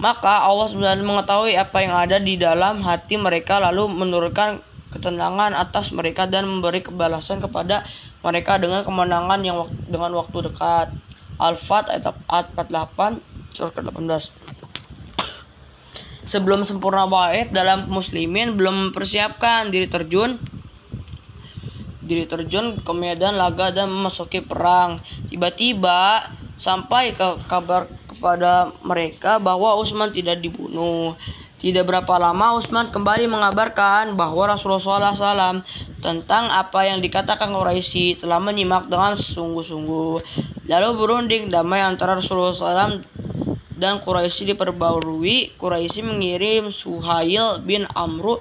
Maka 0.00 0.48
Allah 0.48 0.68
sebenarnya 0.72 1.04
mengetahui 1.04 1.56
apa 1.60 1.76
yang 1.84 1.92
ada 1.92 2.16
di 2.16 2.40
dalam 2.40 2.80
hati 2.80 3.20
mereka 3.20 3.60
lalu 3.60 3.88
menurunkan 3.88 4.64
ketenangan 4.96 5.52
atas 5.52 5.92
mereka 5.92 6.24
dan 6.24 6.48
memberi 6.48 6.80
kebalasan 6.80 7.44
kepada 7.44 7.84
mereka 8.24 8.56
dengan 8.56 8.80
kemenangan 8.84 9.40
yang 9.44 9.68
dengan 9.88 10.16
waktu 10.16 10.50
dekat. 10.50 10.88
Al-Fat 11.40 11.88
ayat 11.88 12.12
48 12.28 13.56
surat 13.56 13.72
ke-18 13.72 14.28
sebelum 16.30 16.62
sempurna 16.62 17.10
bait 17.10 17.50
dalam 17.50 17.90
muslimin 17.90 18.54
belum 18.54 18.94
mempersiapkan 18.94 19.74
diri 19.74 19.90
terjun 19.90 20.38
diri 22.10 22.26
terjun 22.26 22.82
ke 22.82 22.92
medan 22.94 23.38
laga 23.38 23.70
dan 23.70 23.86
memasuki 23.86 24.42
perang. 24.42 24.98
Tiba-tiba 25.30 26.26
sampai 26.58 27.14
ke 27.14 27.38
kabar 27.46 27.86
kepada 28.10 28.74
mereka 28.82 29.38
bahwa 29.38 29.78
Utsman 29.78 30.10
tidak 30.10 30.42
dibunuh. 30.42 31.14
Tidak 31.60 31.84
berapa 31.86 32.16
lama 32.18 32.56
Utsman 32.56 32.90
kembali 32.90 33.30
mengabarkan 33.30 34.16
bahwa 34.18 34.48
Rasulullah 34.50 35.12
SAW 35.12 35.62
tentang 36.00 36.48
apa 36.48 36.88
yang 36.88 37.04
dikatakan 37.04 37.52
Quraisy 37.52 38.16
telah 38.16 38.40
menyimak 38.40 38.88
dengan 38.88 39.14
sungguh-sungguh. 39.14 40.24
Lalu 40.66 40.88
berunding 40.96 41.52
damai 41.52 41.84
antara 41.84 42.16
Rasulullah 42.16 42.56
SAW 42.56 43.04
dan 43.80 44.04
Quraisy 44.04 44.52
diperbarui. 44.52 45.56
Quraisy 45.56 46.04
mengirim 46.04 46.68
Suhail 46.68 47.64
bin 47.64 47.88
Amru 47.96 48.36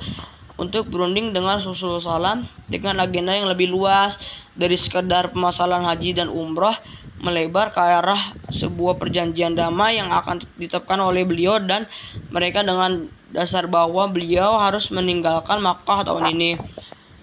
untuk 0.60 0.91
berunding 0.91 1.32
dengan 1.32 1.58
Rasulullah 1.63 2.04
SAW 2.04 2.43
dengan 2.67 2.99
agenda 2.99 3.32
yang 3.32 3.47
lebih 3.47 3.71
luas 3.71 4.19
dari 4.60 4.75
sekedar 4.75 5.32
pemasalan 5.32 5.88
haji 5.88 6.19
dan 6.19 6.28
umroh 6.28 6.75
melebar 7.23 7.71
ke 7.71 7.80
arah 7.80 8.36
sebuah 8.52 8.99
perjanjian 8.99 9.56
damai 9.56 9.99
yang 10.04 10.12
akan 10.12 10.43
ditetapkan 10.60 10.99
oleh 10.99 11.23
beliau 11.23 11.63
dan 11.63 11.88
mereka 12.32 12.60
dengan 12.60 13.08
dasar 13.32 13.71
bahwa 13.71 14.12
beliau 14.12 14.60
harus 14.60 14.91
meninggalkan 14.91 15.63
Makkah 15.63 16.04
tahun 16.04 16.36
ini. 16.36 16.60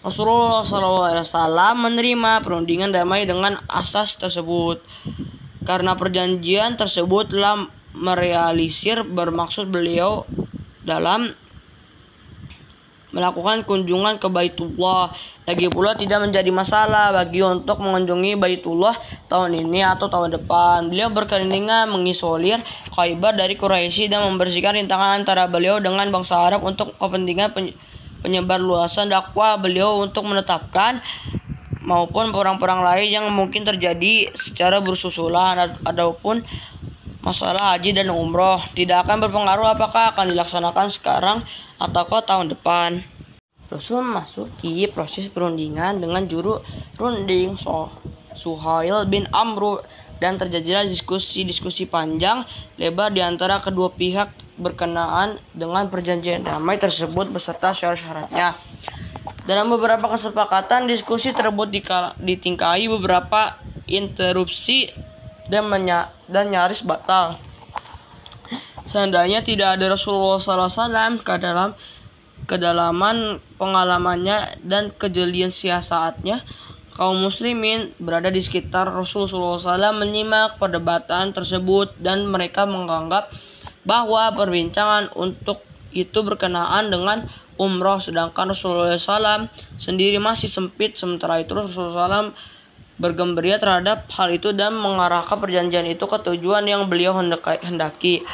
Rasulullah 0.00 0.62
SAW 0.64 1.52
menerima 1.76 2.40
perundingan 2.40 2.94
damai 2.94 3.28
dengan 3.28 3.60
asas 3.68 4.16
tersebut 4.16 4.80
karena 5.66 5.98
perjanjian 5.98 6.78
tersebut 6.78 7.34
telah 7.34 7.66
merealisir 7.96 9.00
bermaksud 9.00 9.72
beliau 9.72 10.28
dalam 10.84 11.32
melakukan 13.16 13.64
kunjungan 13.64 14.20
ke 14.20 14.28
Baitullah. 14.28 15.16
Lagi 15.48 15.72
pula 15.72 15.96
tidak 15.96 16.28
menjadi 16.28 16.52
masalah 16.52 17.16
bagi 17.16 17.40
untuk 17.40 17.80
mengunjungi 17.80 18.36
Baitullah 18.36 18.92
tahun 19.32 19.56
ini 19.56 19.80
atau 19.80 20.12
tahun 20.12 20.36
depan. 20.36 20.92
Beliau 20.92 21.08
berkeinginan 21.08 21.88
mengisolir 21.88 22.60
Khaybar 22.92 23.40
dari 23.40 23.56
Quraisy 23.56 24.12
dan 24.12 24.28
membersihkan 24.28 24.76
rintangan 24.76 25.24
antara 25.24 25.48
beliau 25.48 25.80
dengan 25.80 26.12
bangsa 26.12 26.36
Arab 26.36 26.60
untuk 26.68 26.92
kepentingan 27.00 27.56
penyebar 28.20 28.60
luasan 28.60 29.08
dakwah 29.08 29.56
beliau 29.56 30.04
untuk 30.04 30.28
menetapkan 30.28 31.00
maupun 31.86 32.34
perang-perang 32.34 32.82
lain 32.82 33.08
yang 33.08 33.24
mungkin 33.30 33.62
terjadi 33.62 34.34
secara 34.34 34.82
bersusulan 34.82 35.78
ataupun 35.86 36.42
masalah 37.26 37.74
haji 37.74 37.90
dan 37.90 38.14
umroh 38.14 38.62
tidak 38.78 39.02
akan 39.02 39.18
berpengaruh 39.26 39.74
apakah 39.74 40.14
akan 40.14 40.30
dilaksanakan 40.30 40.86
sekarang 40.94 41.38
ataukah 41.82 42.22
tahun 42.22 42.54
depan. 42.54 43.02
Rasul 43.66 43.98
memasuki 43.98 44.86
proses 44.86 45.26
perundingan 45.26 45.98
dengan 45.98 46.30
juru 46.30 46.62
runding 46.94 47.58
so 47.58 47.90
Suhail 48.38 49.10
bin 49.10 49.26
Amru 49.34 49.82
dan 50.22 50.38
terjadilah 50.38 50.86
diskusi-diskusi 50.86 51.90
panjang 51.90 52.46
lebar 52.78 53.10
di 53.10 53.26
antara 53.26 53.58
kedua 53.58 53.90
pihak 53.90 54.30
berkenaan 54.62 55.42
dengan 55.50 55.90
perjanjian 55.90 56.46
damai 56.46 56.78
tersebut 56.78 57.26
beserta 57.34 57.74
syarat-syaratnya. 57.74 58.54
Dalam 59.50 59.66
beberapa 59.74 60.06
kesepakatan, 60.06 60.86
diskusi 60.86 61.34
tersebut 61.34 61.74
ditingkai 62.22 62.86
beberapa 62.86 63.58
interupsi 63.90 64.90
dan, 65.48 65.66
menya 65.70 66.12
dan 66.30 66.50
nyaris 66.50 66.82
batal. 66.82 67.38
Seandainya 68.86 69.42
tidak 69.42 69.78
ada 69.78 69.98
Rasulullah 69.98 70.38
SAW 70.38 71.18
ke 71.26 71.34
dalam 71.42 71.74
kedalaman 72.46 73.42
pengalamannya 73.58 74.62
dan 74.62 74.94
kejelian 74.94 75.50
siasatnya, 75.50 76.46
kaum 76.94 77.18
muslimin 77.18 77.92
berada 77.98 78.30
di 78.30 78.38
sekitar 78.38 78.88
Rasulullah 78.88 79.58
SAW 79.58 80.00
menyimak 80.00 80.62
perdebatan 80.62 81.34
tersebut 81.34 81.98
dan 81.98 82.30
mereka 82.30 82.62
menganggap 82.64 83.34
bahwa 83.82 84.32
perbincangan 84.32 85.10
untuk 85.18 85.66
itu 85.90 86.22
berkenaan 86.22 86.88
dengan 86.88 87.26
umroh 87.56 88.00
sedangkan 88.00 88.52
Rasulullah 88.52 88.96
SAW 88.96 89.48
sendiri 89.80 90.20
masih 90.20 90.48
sempit 90.48 90.96
sementara 90.96 91.40
itu 91.40 91.56
Rasulullah 91.56 92.32
SAW 92.32 92.55
bergembira 92.96 93.60
terhadap 93.60 94.08
hal 94.12 94.32
itu 94.32 94.56
dan 94.56 94.76
mengarahkan 94.76 95.36
perjanjian 95.36 95.84
itu 95.84 96.04
ke 96.08 96.18
tujuan 96.24 96.64
yang 96.64 96.88
beliau 96.88 97.12
hendaki 97.60 98.24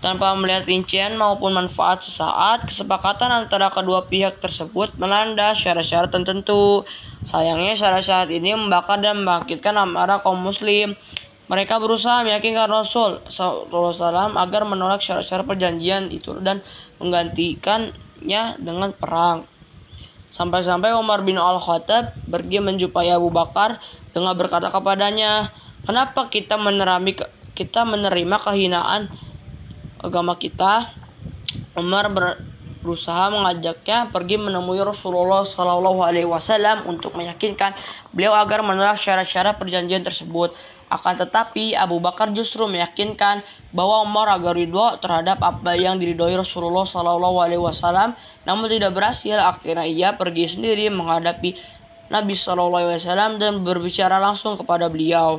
tanpa 0.00 0.32
melihat 0.32 0.64
rincian 0.64 1.14
maupun 1.14 1.52
manfaat 1.52 2.00
sesaat, 2.00 2.72
kesepakatan 2.72 3.28
antara 3.28 3.68
kedua 3.68 4.08
pihak 4.08 4.40
tersebut 4.40 4.96
melanda 4.96 5.52
syarat-syarat 5.52 6.08
tertentu. 6.08 6.88
Sayangnya 7.28 7.76
syarat-syarat 7.76 8.32
ini 8.32 8.56
membakar 8.56 8.96
dan 9.04 9.20
membangkitkan 9.22 9.76
amarah 9.76 10.24
kaum 10.24 10.40
muslim. 10.40 10.96
Mereka 11.52 11.76
berusaha 11.76 12.24
meyakinkan 12.24 12.72
Rasul 12.72 13.20
SAW 13.28 14.40
agar 14.40 14.62
menolak 14.64 15.04
syarat-syarat 15.04 15.44
perjanjian 15.44 16.08
itu 16.08 16.32
dan 16.40 16.64
menggantikannya 16.96 18.56
dengan 18.56 18.96
perang. 18.96 19.44
Sampai-sampai 20.30 20.94
Umar 20.94 21.26
bin 21.26 21.36
Al-Khattab 21.36 22.14
pergi 22.30 22.62
menjumpai 22.62 23.10
Abu 23.10 23.34
Bakar 23.34 23.82
dengan 24.14 24.38
berkata 24.38 24.70
kepadanya, 24.70 25.50
"Kenapa 25.82 26.30
kita 26.30 26.54
menerami 26.54 27.18
kita 27.58 27.82
menerima 27.82 28.36
kehinaan 28.38 29.10
agama 29.98 30.38
kita?" 30.38 30.94
Umar 31.74 32.14
berusaha 32.80 33.28
mengajaknya 33.28 34.08
pergi 34.08 34.40
menemui 34.40 34.80
Rasulullah 34.80 35.44
Shallallahu 35.44 36.00
Alaihi 36.00 36.30
Wasallam 36.30 36.88
untuk 36.88 37.12
meyakinkan 37.18 37.76
beliau 38.14 38.32
agar 38.32 38.64
menolak 38.64 38.96
syarat-syarat 39.02 39.58
perjanjian 39.58 40.06
tersebut. 40.06 40.54
Akan 40.90 41.14
tetapi 41.14 41.78
Abu 41.78 42.02
Bakar 42.02 42.34
justru 42.34 42.66
meyakinkan 42.66 43.46
bahwa 43.70 44.02
Umar 44.02 44.26
agar 44.34 44.58
ridho 44.58 44.98
terhadap 44.98 45.38
apa 45.38 45.78
yang 45.78 46.02
diridhoi 46.02 46.34
Rasulullah 46.34 46.82
Shallallahu 46.82 47.38
Alaihi 47.38 47.62
Wasallam, 47.62 48.18
namun 48.42 48.66
tidak 48.66 48.98
berhasil. 48.98 49.38
Akhirnya 49.38 49.86
ia 49.86 50.18
pergi 50.18 50.50
sendiri 50.50 50.90
menghadapi 50.90 51.54
Nabi 52.10 52.34
Shallallahu 52.34 52.90
Alaihi 52.90 52.98
Wasallam 53.06 53.38
dan 53.38 53.62
berbicara 53.62 54.18
langsung 54.18 54.58
kepada 54.58 54.90
beliau 54.90 55.38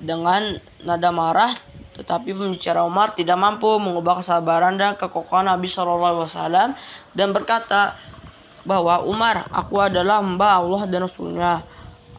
dengan 0.00 0.56
nada 0.80 1.12
marah. 1.12 1.52
Tetapi 1.92 2.32
pembicara 2.32 2.80
Umar 2.88 3.12
tidak 3.12 3.36
mampu 3.36 3.68
mengubah 3.76 4.24
kesabaran 4.24 4.80
dan 4.80 4.96
kekokohan 4.96 5.52
Nabi 5.52 5.68
Shallallahu 5.68 6.24
Alaihi 6.24 6.28
Wasallam 6.32 6.68
dan 7.12 7.28
berkata 7.36 8.00
bahwa 8.64 9.02
Umar, 9.02 9.44
aku 9.50 9.82
adalah 9.82 10.22
hamba 10.22 10.62
Allah 10.62 10.82
dan 10.86 11.04
Rasulnya. 11.04 11.60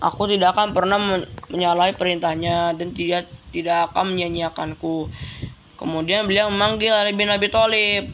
Aku 0.03 0.27
tidak 0.27 0.59
akan 0.59 0.75
pernah 0.75 0.99
menyalahi 1.47 1.95
perintahnya 1.95 2.75
dan 2.75 2.91
tidak 2.91 3.31
tidak 3.55 3.87
akan 3.91 4.11
menyanyiakanku. 4.11 5.07
Kemudian 5.79 6.27
beliau 6.27 6.51
memanggil 6.51 6.91
Ali 6.91 7.15
bin 7.15 7.31
Abi 7.31 7.47
Thalib 7.47 8.11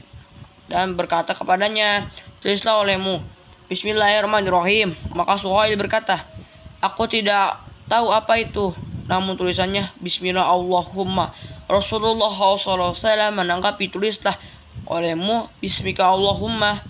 dan 0.69 0.93
berkata 0.93 1.33
kepadanya, 1.33 2.13
"Tulislah 2.45 2.85
olehmu 2.85 3.25
Bismillahirrahmanirrahim." 3.73 4.93
Maka 5.17 5.41
Suhail 5.41 5.73
berkata, 5.81 6.29
"Aku 6.77 7.09
tidak 7.09 7.57
tahu 7.89 8.13
apa 8.13 8.37
itu." 8.37 8.69
Namun 9.09 9.33
tulisannya 9.33 9.89
Bismillah 9.97 10.45
Allahumma. 10.45 11.33
Rasulullah 11.65 12.29
SAW 12.29 12.93
menanggapi 13.33 13.89
tulislah 13.89 14.37
olehmu 14.85 15.49
Bismika 15.57 16.05
Allahumma. 16.05 16.85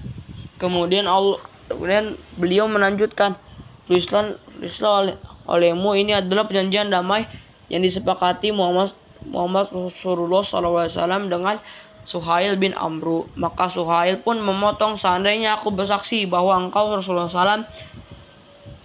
Kemudian 0.60 1.08
Allah, 1.08 1.40
kemudian 1.72 2.20
beliau 2.36 2.68
melanjutkan 2.68 3.40
tulislah 3.88 4.36
tulislah 4.60 5.16
olehmu 5.48 5.96
ini 5.96 6.20
adalah 6.20 6.44
perjanjian 6.44 6.92
damai 6.92 7.24
yang 7.72 7.80
disepakati 7.80 8.52
Muhammad 8.52 8.92
Muhammad 9.24 9.72
Rasulullah 9.72 10.44
SAW 10.44 11.32
dengan 11.32 11.64
Suhail 12.04 12.56
bin 12.60 12.76
Amru. 12.76 13.28
Maka 13.40 13.72
Suhail 13.72 14.20
pun 14.20 14.40
memotong 14.40 15.00
seandainya 15.00 15.56
aku 15.56 15.72
bersaksi 15.72 16.28
bahwa 16.28 16.56
engkau 16.60 16.92
Rasulullah 16.92 17.32
SAW 17.32 17.64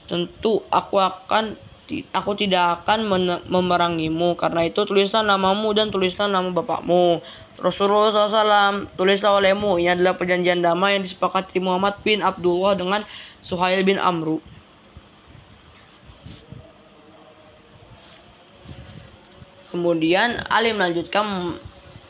tentu 0.05 0.61
aku 0.69 1.01
akan 1.01 1.59
aku 2.11 2.31
tidak 2.35 2.83
akan 2.83 3.07
memerangimu. 3.47 4.35
Karena 4.35 4.67
itu 4.67 4.83
tulislah 4.83 5.23
namamu 5.23 5.71
dan 5.75 5.95
tulislah 5.95 6.27
nama 6.27 6.51
bapakmu. 6.51 7.23
Rasulullah 7.63 8.11
SAW 8.11 8.91
tulislah 8.99 9.39
olehmu 9.39 9.79
ini 9.79 9.95
adalah 9.95 10.19
perjanjian 10.19 10.63
damai 10.63 10.99
yang 10.99 11.07
disepakati 11.07 11.63
Muhammad 11.63 11.99
bin 12.03 12.21
Abdullah 12.21 12.75
dengan 12.75 13.07
Suhail 13.39 13.87
bin 13.87 13.97
Amru 14.03 14.43
Kemudian 19.75 20.47
Ali 20.47 20.71
melanjutkan 20.71 21.59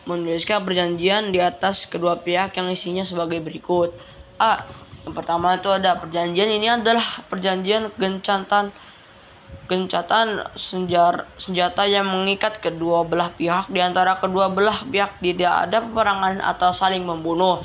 menuliskan 0.05 0.69
perjanjian 0.69 1.33
di 1.33 1.41
atas 1.41 1.89
kedua 1.89 2.21
pihak 2.21 2.53
yang 2.61 2.69
isinya 2.69 3.09
sebagai 3.09 3.41
berikut. 3.41 3.97
A. 4.37 4.69
Yang 5.09 5.15
pertama 5.17 5.57
itu 5.57 5.73
ada 5.73 5.97
perjanjian 5.97 6.53
ini 6.53 6.69
adalah 6.69 7.25
perjanjian 7.33 7.89
gencatan 7.97 8.69
gencatan 9.65 10.45
senjar, 10.61 11.25
senjata 11.41 11.89
yang 11.89 12.05
mengikat 12.05 12.61
kedua 12.61 13.01
belah 13.09 13.33
pihak 13.33 13.73
di 13.73 13.81
antara 13.81 14.13
kedua 14.21 14.53
belah 14.53 14.85
pihak 14.85 15.25
tidak 15.25 15.69
ada 15.69 15.81
peperangan 15.81 16.45
atau 16.45 16.77
saling 16.77 17.01
membunuh. 17.01 17.65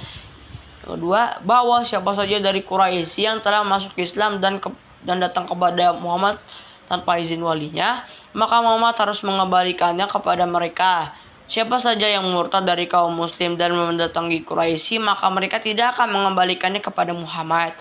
Kedua, 0.79 1.43
bahwa 1.43 1.83
siapa 1.83 2.15
saja 2.15 2.39
dari 2.39 2.63
Quraisy 2.63 3.19
yang 3.19 3.43
telah 3.43 3.67
masuk 3.67 3.99
Islam 3.99 4.39
dan 4.39 4.63
ke, 4.63 4.71
dan 5.03 5.19
datang 5.19 5.43
kepada 5.43 5.91
Muhammad 5.91 6.39
tanpa 6.87 7.19
izin 7.19 7.43
walinya, 7.43 8.07
maka 8.33 8.61
Muhammad 8.61 8.93
harus 8.97 9.25
mengembalikannya 9.25 10.05
kepada 10.05 10.45
mereka. 10.45 11.13
Siapa 11.49 11.81
saja 11.81 12.05
yang 12.05 12.29
murtad 12.29 12.61
dari 12.61 12.85
kaum 12.85 13.17
muslim 13.17 13.57
dan 13.57 13.73
mendatangi 13.73 14.45
Quraisy, 14.45 15.01
maka 15.01 15.33
mereka 15.33 15.57
tidak 15.57 15.97
akan 15.97 16.13
mengembalikannya 16.13 16.77
kepada 16.77 17.09
Muhammad. 17.09 17.73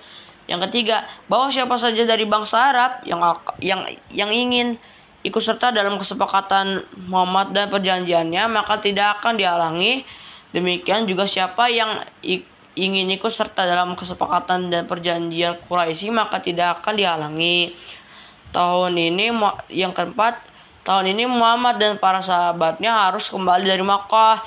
Yang 0.48 0.72
ketiga, 0.72 1.04
bahwa 1.28 1.52
siapa 1.52 1.76
saja 1.76 2.08
dari 2.08 2.24
bangsa 2.24 2.56
Arab 2.72 3.04
yang 3.04 3.20
yang 3.60 3.84
yang 4.08 4.32
ingin 4.32 4.80
ikut 5.20 5.44
serta 5.44 5.68
dalam 5.68 6.00
kesepakatan 6.00 6.88
Muhammad 7.12 7.52
dan 7.52 7.68
perjanjiannya, 7.68 8.48
maka 8.48 8.80
tidak 8.80 9.20
akan 9.20 9.36
dihalangi. 9.36 10.08
Demikian 10.56 11.04
juga 11.04 11.28
siapa 11.28 11.68
yang 11.68 12.08
ingin 12.72 13.12
ikut 13.12 13.28
serta 13.28 13.68
dalam 13.68 13.92
kesepakatan 14.00 14.72
dan 14.72 14.88
perjanjian 14.88 15.60
Quraisy, 15.68 16.08
maka 16.08 16.40
tidak 16.40 16.80
akan 16.80 16.96
dihalangi 16.96 17.76
tahun 18.52 18.96
ini 18.96 19.32
yang 19.72 19.92
keempat 19.92 20.40
tahun 20.88 21.12
ini 21.12 21.28
Muhammad 21.28 21.76
dan 21.76 22.00
para 22.00 22.24
sahabatnya 22.24 23.08
harus 23.08 23.28
kembali 23.28 23.68
dari 23.68 23.84
Makkah. 23.84 24.44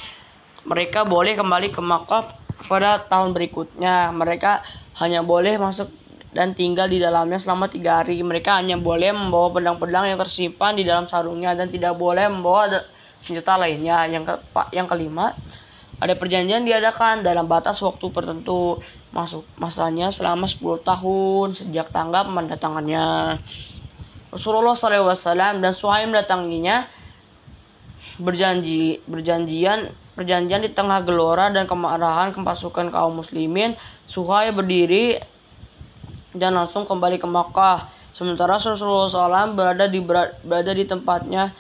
Mereka 0.66 1.06
boleh 1.06 1.38
kembali 1.38 1.74
ke 1.74 1.82
Makkah 1.82 2.34
pada 2.66 3.02
tahun 3.06 3.34
berikutnya. 3.34 4.10
Mereka 4.14 4.66
hanya 5.02 5.22
boleh 5.22 5.58
masuk 5.62 5.90
dan 6.32 6.56
tinggal 6.56 6.88
di 6.88 6.98
dalamnya 6.98 7.38
selama 7.38 7.70
tiga 7.70 8.02
hari. 8.02 8.18
Mereka 8.22 8.58
hanya 8.58 8.80
boleh 8.80 9.14
membawa 9.14 9.54
pedang-pedang 9.54 10.10
yang 10.10 10.20
tersimpan 10.22 10.78
di 10.78 10.86
dalam 10.86 11.06
sarungnya 11.06 11.54
dan 11.54 11.70
tidak 11.70 11.98
boleh 11.98 12.26
membawa 12.30 12.86
senjata 13.22 13.62
lainnya. 13.62 14.06
Yang 14.10 14.24
ke 14.30 14.36
yang 14.74 14.90
kelima 14.90 15.38
ada 16.02 16.18
perjanjian 16.18 16.66
diadakan 16.66 17.22
dalam 17.22 17.46
batas 17.46 17.78
waktu 17.86 18.10
tertentu 18.10 18.82
masuk 19.14 19.46
masanya 19.62 20.10
selama 20.10 20.50
10 20.50 20.82
tahun 20.82 21.48
sejak 21.54 21.94
tanggal 21.94 22.26
mendatangannya 22.26 23.38
Rasulullah 24.32 24.74
SAW 24.80 25.60
dan 25.60 25.74
Suhaim 25.76 26.16
mendatanginya 26.16 26.88
berjanji 28.16 29.04
berjanjian 29.04 29.92
perjanjian 30.16 30.64
di 30.64 30.72
tengah 30.72 31.04
gelora 31.04 31.52
dan 31.52 31.68
kemarahan 31.68 32.32
pasukan 32.32 32.92
kaum 32.96 33.20
muslimin 33.20 33.76
Suhaim 34.08 34.56
berdiri 34.56 35.20
dan 36.32 36.56
langsung 36.56 36.88
kembali 36.88 37.20
ke 37.20 37.28
Makkah 37.28 37.92
sementara 38.16 38.56
Rasulullah 38.56 39.12
SAW 39.12 39.52
berada 39.52 39.92
di 39.92 40.00
berada 40.00 40.72
di 40.72 40.88
tempatnya 40.88 41.52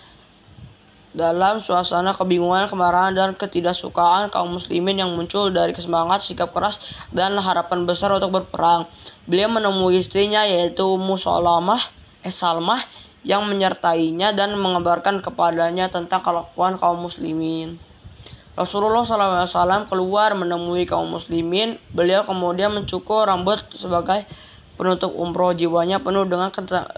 dalam 1.11 1.59
suasana 1.59 2.15
kebingungan, 2.15 2.71
kemarahan, 2.71 3.11
dan 3.11 3.29
ketidaksukaan 3.35 4.31
kaum 4.31 4.55
muslimin 4.55 4.95
yang 4.95 5.11
muncul 5.11 5.51
dari 5.51 5.75
kesemangat, 5.75 6.23
sikap 6.23 6.55
keras, 6.55 6.79
dan 7.11 7.35
harapan 7.35 7.83
besar 7.83 8.15
untuk 8.15 8.31
berperang. 8.31 8.87
Beliau 9.27 9.51
menemui 9.51 9.99
istrinya 9.99 10.47
yaitu 10.47 10.87
Ummu 10.87 11.19
Salamah 11.19 11.83
Salmah 12.29 12.85
yang 13.21 13.45
menyertainya 13.45 14.33
dan 14.33 14.57
mengabarkan 14.57 15.21
kepadanya 15.21 15.89
tentang 15.93 16.25
kelakuan 16.25 16.81
kaum 16.81 17.05
muslimin. 17.05 17.77
Rasulullah 18.51 19.07
SAW 19.07 19.87
keluar 19.87 20.35
menemui 20.35 20.83
kaum 20.83 21.07
muslimin. 21.07 21.79
Beliau 21.95 22.27
kemudian 22.27 22.75
mencukur 22.75 23.23
rambut 23.23 23.63
sebagai 23.73 24.27
penutup 24.75 25.15
umroh. 25.15 25.55
Jiwanya 25.55 26.03
penuh 26.03 26.27
dengan 26.27 26.51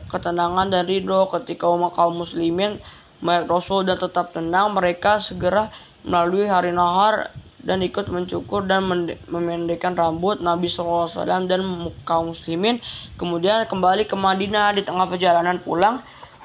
ketenangan 0.09 0.73
dan 0.73 0.89
ridho 0.89 1.29
ketika 1.29 1.69
umat 1.69 1.93
kaum 1.93 2.17
muslimin 2.17 2.81
Rasul 3.23 3.85
dan 3.85 4.01
tetap 4.01 4.33
tenang. 4.33 4.73
Mereka 4.73 5.21
segera 5.21 5.69
melalui 6.01 6.49
hari 6.49 6.73
nahar 6.73 7.31
dan 7.63 7.79
ikut 7.79 8.11
mencukur 8.11 8.67
dan 8.67 8.83
memendekkan 9.31 9.95
rambut 9.95 10.43
Nabi 10.43 10.67
SAW 10.67 11.07
dan 11.23 11.47
kaum 12.03 12.35
muslimin. 12.35 12.83
Kemudian 13.15 13.63
kembali 13.71 14.03
ke 14.03 14.15
Madinah 14.19 14.75
di 14.75 14.83
tengah 14.83 15.07
perjalanan 15.07 15.63
pulang. 15.63 16.03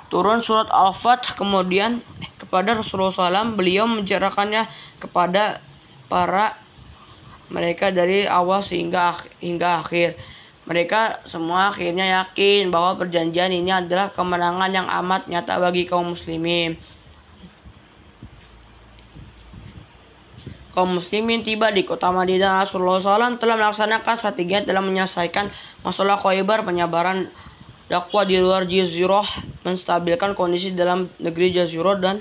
Turun 0.08 0.40
surat 0.40 0.70
Al-Fat 0.72 1.36
kemudian 1.36 2.00
kepada 2.40 2.72
Rasulullah 2.72 3.12
SAW 3.12 3.58
beliau 3.58 3.84
mencerahkannya 3.84 4.64
kepada 5.02 5.60
para 6.08 6.56
mereka 7.52 7.92
dari 7.92 8.24
awal 8.24 8.64
sehingga 8.64 9.20
hingga 9.42 9.84
akhir. 9.84 10.16
Mereka 10.68 11.24
semua 11.24 11.72
akhirnya 11.72 12.24
yakin 12.24 12.68
bahwa 12.68 13.00
perjanjian 13.00 13.52
ini 13.52 13.72
adalah 13.72 14.12
kemenangan 14.12 14.68
yang 14.68 14.88
amat 15.04 15.24
nyata 15.28 15.56
bagi 15.56 15.88
kaum 15.88 16.12
muslimin. 16.12 16.76
Kaum 20.76 21.00
muslimin 21.00 21.40
tiba 21.44 21.72
di 21.72 21.84
kota 21.84 22.12
Madinah 22.12 22.64
Rasulullah 22.64 23.00
SAW 23.00 23.40
telah 23.40 23.56
melaksanakan 23.56 24.14
strategi 24.18 24.64
dalam 24.68 24.88
menyelesaikan 24.88 25.48
masalah 25.84 26.20
Khaybar 26.20 26.64
penyebaran 26.64 27.32
dakwah 27.88 28.28
di 28.28 28.36
luar 28.36 28.68
Jazirah 28.68 29.24
menstabilkan 29.64 30.36
kondisi 30.36 30.76
dalam 30.76 31.08
negeri 31.18 31.56
Jazirah 31.56 31.96
dan 31.98 32.16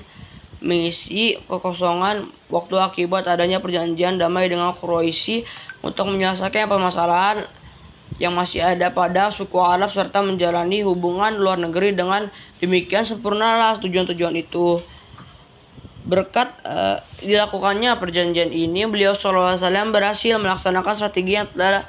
mengisi 0.58 1.38
kekosongan 1.46 2.34
waktu 2.50 2.74
akibat 2.82 3.30
adanya 3.30 3.62
perjanjian 3.62 4.18
damai 4.18 4.50
dengan 4.50 4.74
Quraisy 4.74 5.46
untuk 5.86 6.10
menyelesaikan 6.10 6.66
permasalahan 6.66 7.46
yang 8.16 8.34
masih 8.34 8.64
ada 8.64 8.90
pada 8.90 9.30
suku 9.30 9.60
Arab 9.60 9.92
serta 9.92 10.24
menjalani 10.24 10.82
hubungan 10.82 11.38
luar 11.38 11.60
negeri 11.60 11.94
dengan 11.94 12.32
demikian 12.58 13.06
sempurnalah 13.06 13.78
tujuan-tujuan 13.78 14.34
itu. 14.34 14.82
Berkat 16.08 16.56
uh, 16.64 17.04
dilakukannya 17.20 17.92
perjanjian 18.00 18.48
ini, 18.48 18.88
beliau 18.88 19.12
SAW 19.12 19.60
berhasil 19.92 20.40
melaksanakan 20.40 20.94
strategi 20.96 21.36
yang 21.36 21.52
telah 21.52 21.84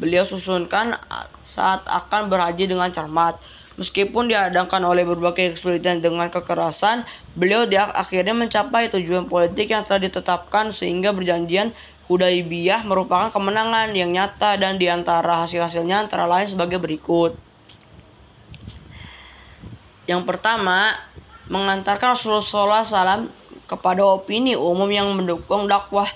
beliau 0.00 0.24
susunkan 0.24 0.96
saat 1.44 1.84
akan 1.84 2.32
berhaji 2.32 2.64
dengan 2.64 2.88
cermat. 2.88 3.36
Meskipun 3.78 4.26
dihadangkan 4.26 4.82
oleh 4.82 5.06
berbagai 5.06 5.54
kesulitan 5.54 6.02
dengan 6.02 6.32
kekerasan, 6.32 7.06
beliau 7.38 7.62
akhirnya 7.94 8.34
mencapai 8.34 8.90
tujuan 8.90 9.30
politik 9.30 9.70
yang 9.70 9.86
telah 9.86 10.02
ditetapkan 10.02 10.74
sehingga 10.74 11.14
perjanjian 11.14 11.70
Hudaibiyah 12.08 12.88
merupakan 12.88 13.28
kemenangan 13.28 13.92
yang 13.92 14.16
nyata 14.16 14.56
dan 14.56 14.80
di 14.80 14.88
antara 14.88 15.44
hasil-hasilnya 15.44 16.08
antara 16.08 16.24
lain 16.24 16.48
sebagai 16.48 16.80
berikut. 16.80 17.36
Yang 20.08 20.24
pertama, 20.24 20.96
mengantarkan 21.52 22.16
Rasulullah 22.16 22.80
SAW 22.82 23.28
kepada 23.68 24.00
opini 24.00 24.56
umum 24.56 24.88
yang 24.88 25.12
mendukung 25.12 25.68
dakwah 25.68 26.08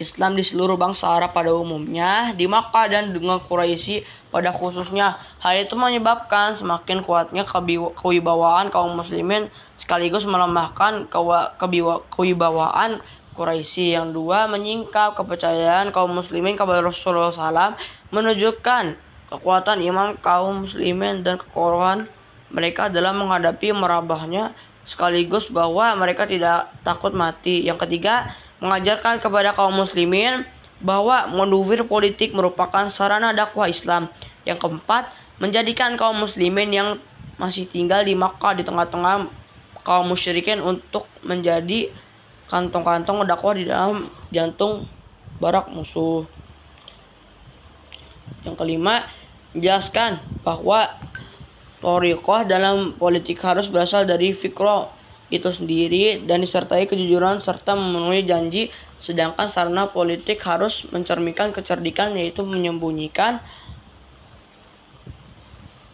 Islam 0.00 0.32
di 0.32 0.40
seluruh 0.40 0.80
bangsa 0.80 1.12
Arab 1.12 1.36
pada 1.36 1.52
umumnya, 1.52 2.32
di 2.32 2.48
Makkah 2.48 2.88
dan 2.88 3.12
dengan 3.12 3.36
Quraisy 3.36 4.00
pada 4.32 4.48
khususnya. 4.48 5.20
Hal 5.44 5.68
itu 5.68 5.76
menyebabkan 5.76 6.56
semakin 6.56 7.04
kuatnya 7.04 7.44
kewibawaan 8.00 8.72
kaum 8.72 8.96
muslimin 8.96 9.52
sekaligus 9.76 10.24
melemahkan 10.24 11.04
kewibawaan 12.08 13.04
Quraisy. 13.36 13.92
Yang 13.92 14.16
dua, 14.16 14.48
menyingkap 14.48 15.20
kepercayaan 15.20 15.92
kaum 15.92 16.16
muslimin 16.16 16.56
kepada 16.56 16.80
Rasulullah 16.80 17.28
SAW 17.28 17.76
menunjukkan 18.08 18.96
kekuatan 19.28 19.84
iman 19.84 20.16
kaum 20.24 20.64
muslimin 20.64 21.20
dan 21.20 21.36
kekuatan 21.36 22.08
mereka 22.50 22.88
dalam 22.88 23.20
menghadapi 23.20 23.70
merabahnya 23.70 24.56
sekaligus 24.90 25.46
bahwa 25.46 25.94
mereka 25.94 26.26
tidak 26.26 26.74
takut 26.82 27.14
mati. 27.14 27.62
Yang 27.62 27.86
ketiga, 27.86 28.34
mengajarkan 28.58 29.22
kepada 29.22 29.54
kaum 29.54 29.78
muslimin 29.78 30.42
bahwa 30.82 31.30
modufir 31.30 31.86
politik 31.86 32.34
merupakan 32.34 32.90
sarana 32.90 33.30
dakwah 33.30 33.70
Islam. 33.70 34.10
Yang 34.42 34.66
keempat, 34.66 35.14
menjadikan 35.38 35.94
kaum 35.94 36.18
muslimin 36.18 36.74
yang 36.74 36.88
masih 37.38 37.70
tinggal 37.70 38.02
di 38.02 38.18
Makkah 38.18 38.58
di 38.58 38.66
tengah-tengah 38.66 39.30
kaum 39.86 40.10
musyrikin 40.10 40.58
untuk 40.58 41.06
menjadi 41.22 41.94
kantong-kantong 42.50 43.22
dakwah 43.30 43.54
di 43.54 43.70
dalam 43.70 44.10
jantung 44.34 44.90
barak 45.38 45.70
musuh. 45.70 46.26
Yang 48.42 48.56
kelima, 48.58 49.06
menjelaskan 49.54 50.18
bahwa 50.42 50.90
Torikoh 51.80 52.44
dalam 52.44 52.94
politik 53.00 53.40
harus 53.40 53.68
berasal 53.72 54.04
dari 54.04 54.36
fikro 54.36 54.92
itu 55.30 55.48
sendiri 55.48 56.26
dan 56.26 56.44
disertai 56.44 56.84
kejujuran 56.90 57.40
serta 57.40 57.72
memenuhi 57.78 58.26
janji 58.26 58.68
sedangkan 59.00 59.48
sarana 59.48 59.88
politik 59.88 60.42
harus 60.44 60.84
mencerminkan 60.92 61.54
kecerdikan 61.56 62.12
yaitu 62.18 62.44
menyembunyikan 62.44 63.40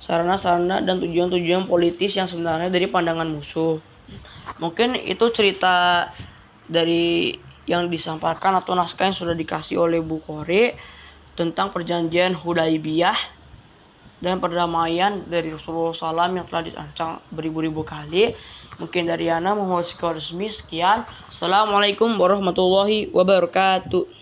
sarana-sarana 0.02 0.82
dan 0.82 1.02
tujuan-tujuan 1.02 1.66
politis 1.66 2.14
yang 2.14 2.30
sebenarnya 2.30 2.70
dari 2.70 2.86
pandangan 2.86 3.26
musuh. 3.26 3.82
Mungkin 4.62 4.94
itu 5.02 5.26
cerita 5.34 6.08
dari 6.70 7.34
yang 7.66 7.90
disampaikan 7.90 8.54
atau 8.54 8.78
naskah 8.78 9.10
yang 9.10 9.18
sudah 9.18 9.34
dikasih 9.34 9.82
oleh 9.82 9.98
Bukhari 9.98 10.78
tentang 11.34 11.74
perjanjian 11.74 12.38
Hudaibiyah 12.38 13.35
dan 14.26 14.42
perdamaian 14.42 15.22
dari 15.30 15.54
Rasulullah 15.54 15.94
SAW 15.94 16.34
yang 16.34 16.50
telah 16.50 16.66
dirancang 16.66 17.22
beribu-ribu 17.30 17.86
kali. 17.86 18.34
Mungkin 18.82 19.06
dari 19.06 19.30
Ana 19.30 19.54
Muhammad 19.54 19.86
Resmi 19.86 20.50
sekian. 20.50 21.06
Assalamualaikum 21.30 22.18
warahmatullahi 22.18 23.14
wabarakatuh. 23.14 24.15